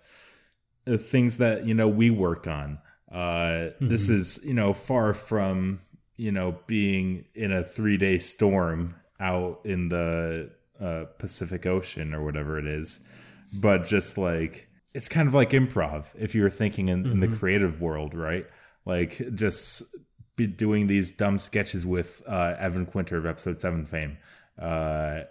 [0.97, 2.79] things that you know we work on.
[3.11, 3.87] Uh, mm-hmm.
[3.87, 5.79] This is you know far from
[6.17, 12.23] you know being in a three day storm out in the uh, Pacific Ocean or
[12.23, 13.07] whatever it is,
[13.53, 17.11] but just like it's kind of like improv if you're thinking in, mm-hmm.
[17.11, 17.35] in the mm-hmm.
[17.35, 18.45] creative world, right?
[18.85, 19.95] Like just
[20.35, 24.17] be doing these dumb sketches with uh, Evan Quinter of Episode Seven fame,
[24.57, 25.21] uh,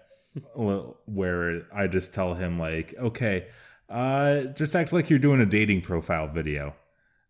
[0.55, 3.47] where I just tell him like, okay
[3.89, 6.75] uh, just act like you're doing a dating profile video,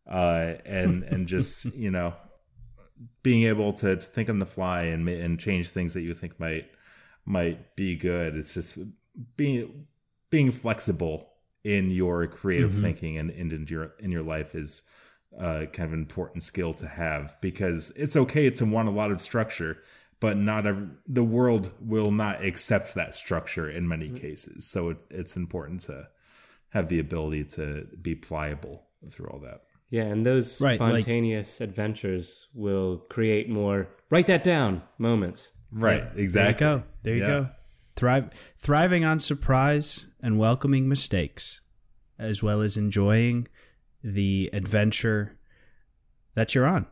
[0.06, 2.14] uh, and and just you know,
[3.22, 6.38] being able to, to think on the fly and and change things that you think
[6.40, 6.70] might
[7.24, 8.36] might be good.
[8.36, 8.78] It's just
[9.36, 9.86] being
[10.30, 11.28] being flexible
[11.64, 12.80] in your creative mm-hmm.
[12.82, 14.82] thinking and, and in your in your life is
[15.38, 19.10] uh, kind of an important skill to have because it's okay to want a lot
[19.10, 19.78] of structure,
[20.20, 24.16] but not every, the world will not accept that structure in many mm-hmm.
[24.16, 24.66] cases.
[24.66, 26.08] So it, it's important to
[26.70, 29.62] have the ability to be pliable through all that.
[29.90, 35.52] Yeah, and those right, spontaneous like, adventures will create more write that down moments.
[35.70, 36.66] Right, exactly.
[36.66, 36.86] There you go.
[37.02, 37.26] There you yeah.
[37.26, 37.48] go.
[37.96, 41.62] Thrive, thriving on surprise and welcoming mistakes,
[42.18, 43.48] as well as enjoying
[44.04, 45.38] the adventure
[46.34, 46.86] that you're on.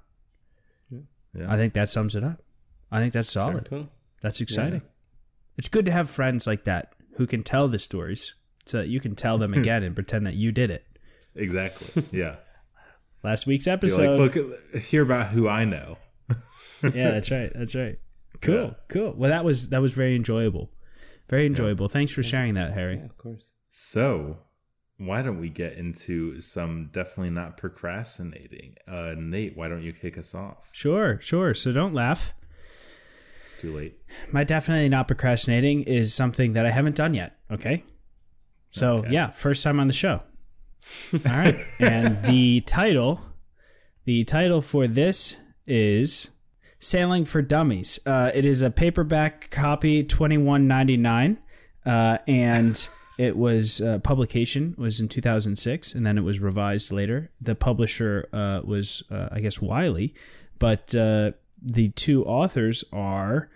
[0.90, 1.52] Yeah.
[1.52, 2.42] I think that sums it up.
[2.90, 3.68] I think that's solid.
[3.68, 3.88] Cool.
[4.22, 4.80] That's exciting.
[4.80, 4.90] Yeah.
[5.58, 8.34] It's good to have friends like that who can tell the stories
[8.66, 10.84] so that you can tell them again and pretend that you did it.
[11.34, 12.04] Exactly.
[12.12, 12.36] Yeah.
[13.22, 14.20] Last week's episode.
[14.20, 15.98] like, look, hear about who I know.
[16.82, 17.50] yeah, that's right.
[17.54, 17.98] That's right.
[18.40, 18.54] Cool.
[18.54, 18.70] Yeah.
[18.88, 19.14] Cool.
[19.16, 20.70] Well, that was that was very enjoyable.
[21.28, 21.86] Very enjoyable.
[21.86, 21.92] Yeah.
[21.92, 22.96] Thanks for sharing that, Harry.
[22.96, 23.52] Yeah, of course.
[23.68, 24.38] So,
[24.98, 28.76] why don't we get into some definitely not procrastinating?
[28.86, 30.70] Uh, Nate, why don't you kick us off?
[30.72, 31.52] Sure, sure.
[31.54, 32.32] So don't laugh.
[33.58, 33.98] Too late.
[34.32, 37.38] My definitely not procrastinating is something that I haven't done yet.
[37.50, 37.84] Okay.
[38.76, 39.10] So okay.
[39.10, 40.20] yeah, first time on the show.
[41.14, 43.22] All right, and the title,
[44.04, 46.32] the title for this is
[46.78, 51.38] "Sailing for Dummies." Uh, it is a paperback copy, twenty one ninety nine,
[51.86, 52.86] uh, and
[53.18, 57.30] it was uh, publication was in two thousand six, and then it was revised later.
[57.40, 60.12] The publisher uh, was, uh, I guess, Wiley,
[60.58, 63.48] but uh, the two authors are.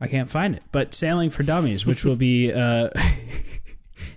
[0.00, 2.52] I can't find it, but Sailing for Dummies, which will be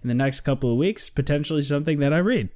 [0.02, 2.50] in the next couple of weeks, potentially something that I read.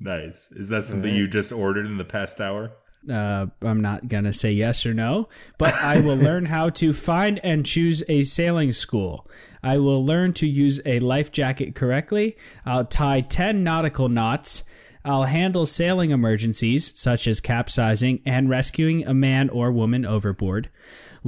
[0.00, 0.52] Nice.
[0.52, 1.18] Is that something right.
[1.18, 2.72] you just ordered in the past hour?
[3.08, 6.92] Uh, I'm not going to say yes or no, but I will learn how to
[6.92, 9.26] find and choose a sailing school.
[9.62, 12.36] I will learn to use a life jacket correctly.
[12.66, 14.68] I'll tie 10 nautical knots.
[15.04, 20.68] I'll handle sailing emergencies, such as capsizing and rescuing a man or woman overboard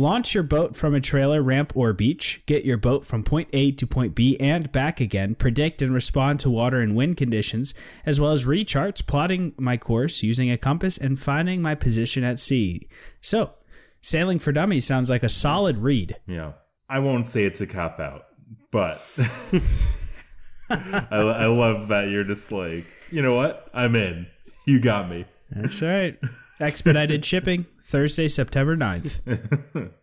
[0.00, 2.42] Launch your boat from a trailer, ramp, or beach.
[2.46, 5.34] Get your boat from point A to point B and back again.
[5.34, 7.74] Predict and respond to water and wind conditions,
[8.06, 12.38] as well as recharts, plotting my course using a compass, and finding my position at
[12.38, 12.88] sea.
[13.20, 13.52] So,
[14.00, 16.16] Sailing for Dummies sounds like a solid read.
[16.26, 16.52] Yeah.
[16.88, 18.24] I won't say it's a cop out,
[18.70, 19.06] but
[20.70, 23.68] I, I love that you're just like, you know what?
[23.74, 24.28] I'm in.
[24.66, 25.26] You got me.
[25.50, 26.16] That's right.
[26.60, 29.90] Expedited shipping, Thursday, September 9th.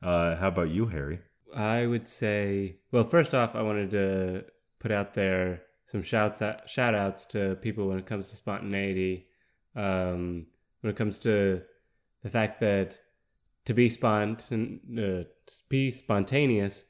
[0.00, 1.18] Uh, how about you, Harry?
[1.52, 4.44] I would say, well, first off, I wanted to
[4.78, 9.26] put out there some shouts out, shout outs to people when it comes to spontaneity.
[9.74, 10.46] Um,
[10.82, 11.62] when it comes to
[12.22, 13.00] the fact that
[13.64, 16.84] to be spontan- uh, to be spontaneous,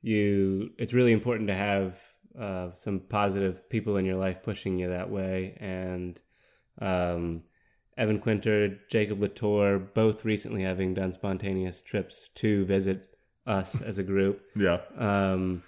[0.00, 2.00] you it's really important to have
[2.38, 5.56] uh, some positive people in your life pushing you that way.
[5.60, 6.20] And
[6.80, 7.40] um,
[7.96, 13.16] Evan Quinter, Jacob Latour, both recently having done spontaneous trips to visit
[13.46, 14.42] us as a group.
[14.56, 14.80] Yeah.
[14.96, 15.62] Um,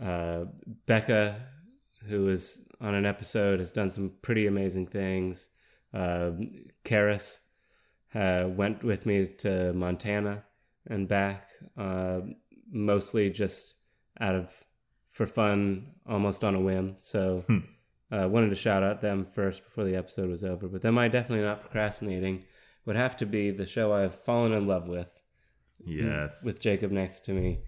[0.00, 0.46] uh,
[0.86, 1.36] Becca,
[2.08, 5.50] who was on an episode, has done some pretty amazing things.
[5.92, 6.32] Uh,
[6.84, 7.40] Karis
[8.14, 10.44] uh, went with me to Montana
[10.86, 11.48] and back,
[11.78, 12.20] uh,
[12.70, 13.76] mostly just
[14.20, 14.64] out of
[15.08, 16.96] for fun, almost on a whim.
[16.98, 17.44] So,
[18.14, 20.68] uh, wanted to shout out them first before the episode was over.
[20.68, 22.44] But them, I definitely not procrastinating.
[22.86, 25.20] Would have to be the show I've fallen in love with
[25.84, 26.42] Yes.
[26.44, 27.60] with Jacob next to me.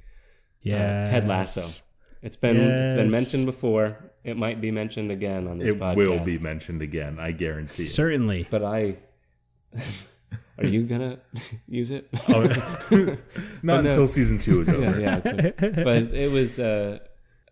[0.60, 1.02] Yeah.
[1.02, 1.82] Uh, Ted Lasso.
[2.22, 4.12] It's been it's been mentioned before.
[4.24, 5.96] It might be mentioned again on this it podcast.
[5.96, 7.18] will be mentioned again.
[7.20, 7.84] I guarantee.
[7.84, 7.86] it.
[7.88, 8.46] Certainly.
[8.50, 8.96] But I
[10.58, 11.18] are you gonna
[11.68, 12.08] use it?
[12.28, 12.42] Oh,
[13.62, 13.90] Not no.
[13.90, 15.00] until season two is over.
[15.00, 15.50] yeah, yeah.
[15.84, 16.58] But it was.
[16.58, 16.98] Uh,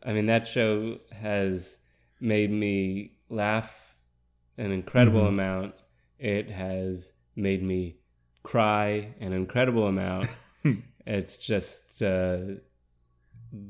[0.05, 1.79] I mean, that show has
[2.21, 3.97] made me laugh
[4.59, 5.29] an incredible Mm-hmm.
[5.41, 5.75] amount.
[6.19, 7.97] It has made me
[8.43, 10.29] cry an incredible amount.
[11.07, 12.39] it's just uh,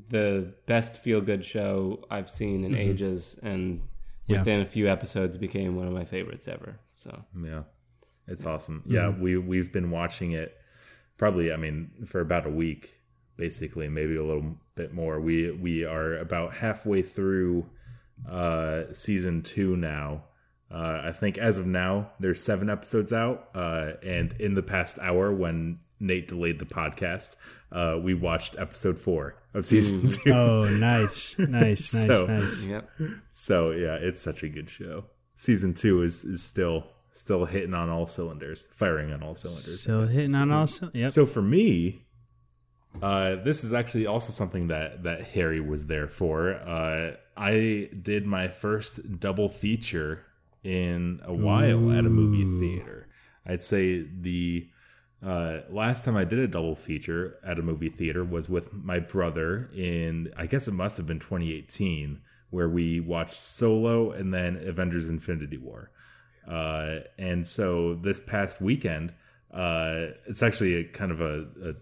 [0.08, 3.82] the best feel good show I've seen in ages, and
[4.26, 4.38] Yeah.
[4.38, 6.78] within a few episodes became one of my favorites ever.
[6.94, 7.64] So Yeah.
[8.26, 8.82] It's awesome.
[8.86, 10.56] Yeah, we we've been watching it
[11.18, 13.00] probably I mean for about a week
[13.36, 15.20] basically, maybe a little bit more.
[15.20, 17.68] We we are about halfway through
[18.28, 20.24] uh season 2 now.
[20.70, 24.98] Uh I think as of now there's 7 episodes out uh and in the past
[25.00, 27.36] hour when Nate delayed the podcast,
[27.72, 30.32] uh we watched episode 4 of season 2.
[30.32, 31.38] Oh, nice.
[31.38, 32.66] Nice, nice, So- nice.
[32.66, 32.88] yep.
[33.32, 35.06] So yeah, it's such a good show.
[35.36, 39.80] Season two is is still still hitting on all cylinders, firing on all cylinders.
[39.80, 40.90] Still hitting on also.
[40.94, 41.10] Yep.
[41.10, 42.03] So for me,
[43.02, 46.54] uh, this is actually also something that that Harry was there for.
[46.54, 50.24] Uh, I did my first double feature
[50.62, 53.08] in a while at a movie theater.
[53.46, 54.68] I'd say the
[55.24, 58.98] uh, last time I did a double feature at a movie theater was with my
[58.98, 62.20] brother in I guess it must have been 2018,
[62.50, 65.90] where we watched Solo and then Avengers: Infinity War.
[66.46, 69.14] Uh, and so this past weekend,
[69.50, 71.74] uh, it's actually a kind of a, a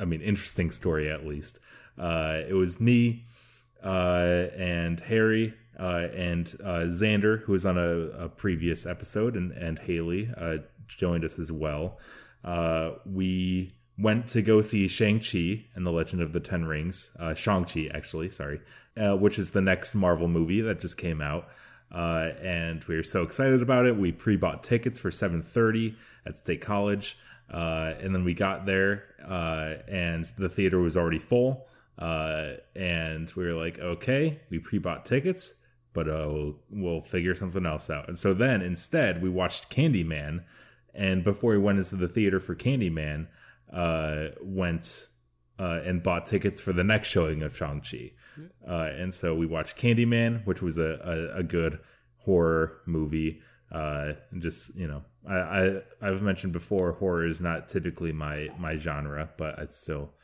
[0.00, 1.60] I mean, interesting story at least.
[1.98, 3.24] Uh, it was me
[3.82, 9.52] uh, and Harry uh, and uh, Xander, who was on a, a previous episode, and,
[9.52, 11.98] and Haley uh, joined us as well.
[12.44, 17.90] Uh, we went to go see Shang-Chi and the Legend of the Ten Rings, Shang-Chi,
[17.92, 18.60] actually, sorry,
[18.96, 21.48] which is the next Marvel movie that just came out.
[21.90, 23.96] And we were so excited about it.
[23.96, 27.18] We pre-bought tickets for 7:30 at State College,
[27.50, 31.66] uh, and then we got there, uh, and the theater was already full.
[31.98, 37.90] Uh, and we were like, okay, we pre-bought tickets, but uh, we'll, figure something else
[37.90, 38.08] out.
[38.08, 40.44] And so then instead, we watched Candyman,
[40.94, 43.26] and before we went into the theater for Candyman,
[43.72, 45.08] uh, went
[45.58, 48.12] uh, and bought tickets for the next showing of Shang Chi.
[48.66, 51.80] Uh, and so we watched Candyman, which was a, a, a good
[52.18, 53.42] horror movie.
[53.70, 58.76] Uh, just you know, I, I I've mentioned before, horror is not typically my my
[58.76, 60.14] genre, but I still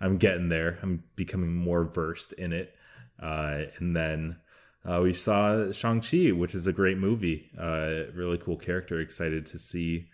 [0.00, 0.78] I'm getting there.
[0.82, 2.74] I'm becoming more versed in it.
[3.20, 4.36] Uh, and then
[4.84, 7.50] uh, we saw Shang Chi, which is a great movie.
[7.58, 9.00] Uh, really cool character.
[9.00, 10.08] Excited to see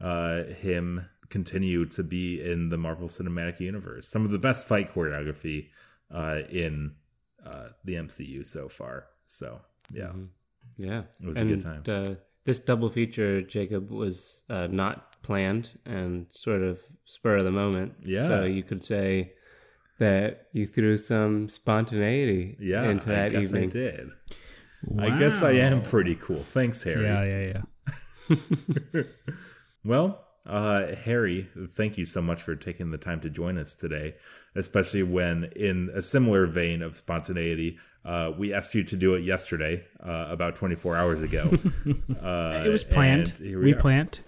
[0.00, 4.08] uh, him continue to be in the Marvel Cinematic Universe.
[4.08, 5.68] Some of the best fight choreography
[6.12, 6.96] uh, in
[7.44, 9.06] uh, the MCU so far.
[9.26, 9.60] So
[9.92, 10.12] yeah,
[10.76, 11.82] Yeah, It was a good time.
[12.44, 17.94] This double feature, Jacob, was uh, not planned and sort of spur of the moment.
[18.04, 18.26] Yeah.
[18.26, 19.34] so you could say
[19.98, 22.84] that you threw some spontaneity yeah.
[22.88, 23.68] into that I guess evening.
[23.68, 24.08] I did.
[24.86, 25.04] Wow.
[25.04, 26.38] I guess I am pretty cool.
[26.38, 27.04] Thanks, Harry.
[27.04, 27.52] Yeah, yeah,
[28.32, 29.02] yeah.
[29.84, 34.14] Well, Uh, Harry, thank you so much for taking the time to join us today,
[34.56, 39.22] especially when, in a similar vein of spontaneity, uh, we asked you to do it
[39.24, 41.50] yesterday, uh, about 24 hours ago.
[42.22, 43.34] uh, It was planned.
[43.38, 44.20] and here We, planned.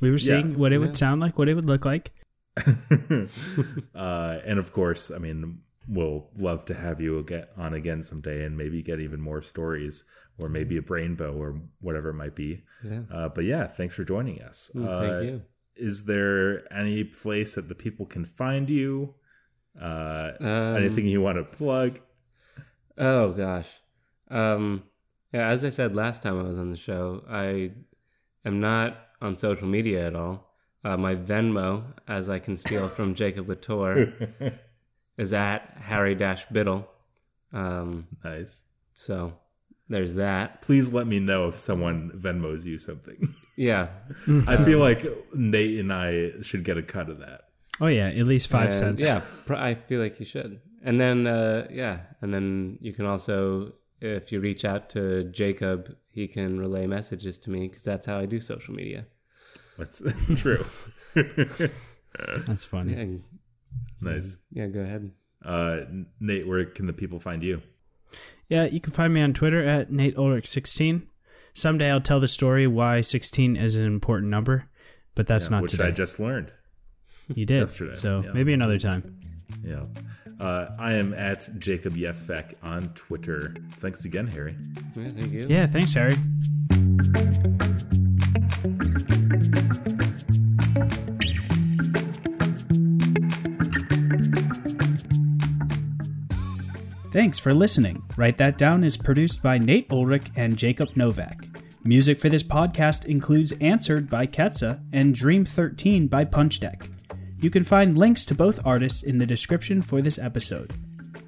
[0.00, 2.10] We were seeing what it would sound like, what it would look like.
[3.94, 8.44] Uh, and of course, I mean, we'll love to have you get on again someday
[8.44, 10.04] and maybe get even more stories
[10.38, 12.62] or maybe a brainbow or whatever it might be.
[12.84, 13.00] Yeah.
[13.12, 14.70] Uh, but yeah, thanks for joining us.
[14.76, 15.42] Uh, Thank you.
[15.76, 19.14] Is there any place that the people can find you?
[19.80, 22.00] Uh, Um, anything you want to plug?
[22.98, 23.68] Oh gosh.
[24.30, 24.84] Um
[25.32, 27.72] yeah, as I said last time I was on the show, I
[28.44, 30.50] am not on social media at all.
[30.84, 34.12] Uh, my Venmo, as I can steal from Jacob Latour,
[35.16, 36.88] is at Harry Dash Biddle.
[37.52, 38.62] Um, Nice.
[38.92, 39.38] so
[39.88, 40.60] there's that.
[40.60, 43.16] Please let me know if someone Venmos you something.
[43.54, 43.88] Yeah.
[44.48, 47.42] I feel like Nate and I should get a cut of that.
[47.82, 49.04] Oh yeah, at least five And, cents.
[49.04, 50.60] Yeah, pr- I feel like you should.
[50.84, 55.96] And then, uh, yeah, and then you can also, if you reach out to Jacob,
[56.10, 59.06] he can relay messages to me because that's how I do social media.
[59.78, 60.02] That's
[60.40, 60.64] true.
[62.46, 62.92] That's funny.
[62.92, 63.06] Yeah,
[64.00, 64.38] nice.
[64.52, 65.12] yeah go ahead.
[65.44, 65.80] Uh,
[66.20, 67.62] Nate, where can the people find you?
[68.48, 71.08] Yeah, you can find me on Twitter at Nate Ulrich 16.
[71.54, 74.68] Someday I'll tell the story why 16 is an important number,
[75.14, 75.84] but that's Yeah, not which today.
[75.86, 76.52] I just learned.
[77.34, 77.60] you did.
[77.60, 78.32] yesterday, So yeah.
[78.32, 79.20] maybe another time.
[79.64, 79.84] Yeah.
[80.40, 83.54] Uh, I am at Jacob Yesvek on Twitter.
[83.72, 84.56] Thanks again, Harry.
[84.96, 85.46] Yeah, thank you.
[85.48, 86.16] Yeah, thanks, Harry.
[97.12, 98.02] Thanks for listening.
[98.16, 101.46] Write That Down is produced by Nate Ulrich and Jacob Novak.
[101.84, 106.88] Music for this podcast includes Answered by Ketsa and Dream 13 by Punch Deck.
[107.42, 110.72] You can find links to both artists in the description for this episode.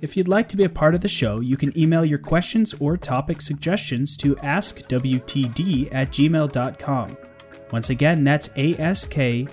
[0.01, 2.73] If you'd like to be a part of the show, you can email your questions
[2.79, 7.17] or topic suggestions to askwtd at gmail.com.
[7.73, 9.49] Once again, that's askwtd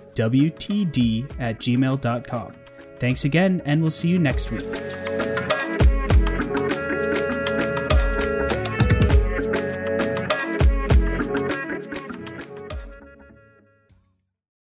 [1.40, 2.52] at gmail.com.
[3.00, 5.51] Thanks again, and we'll see you next week.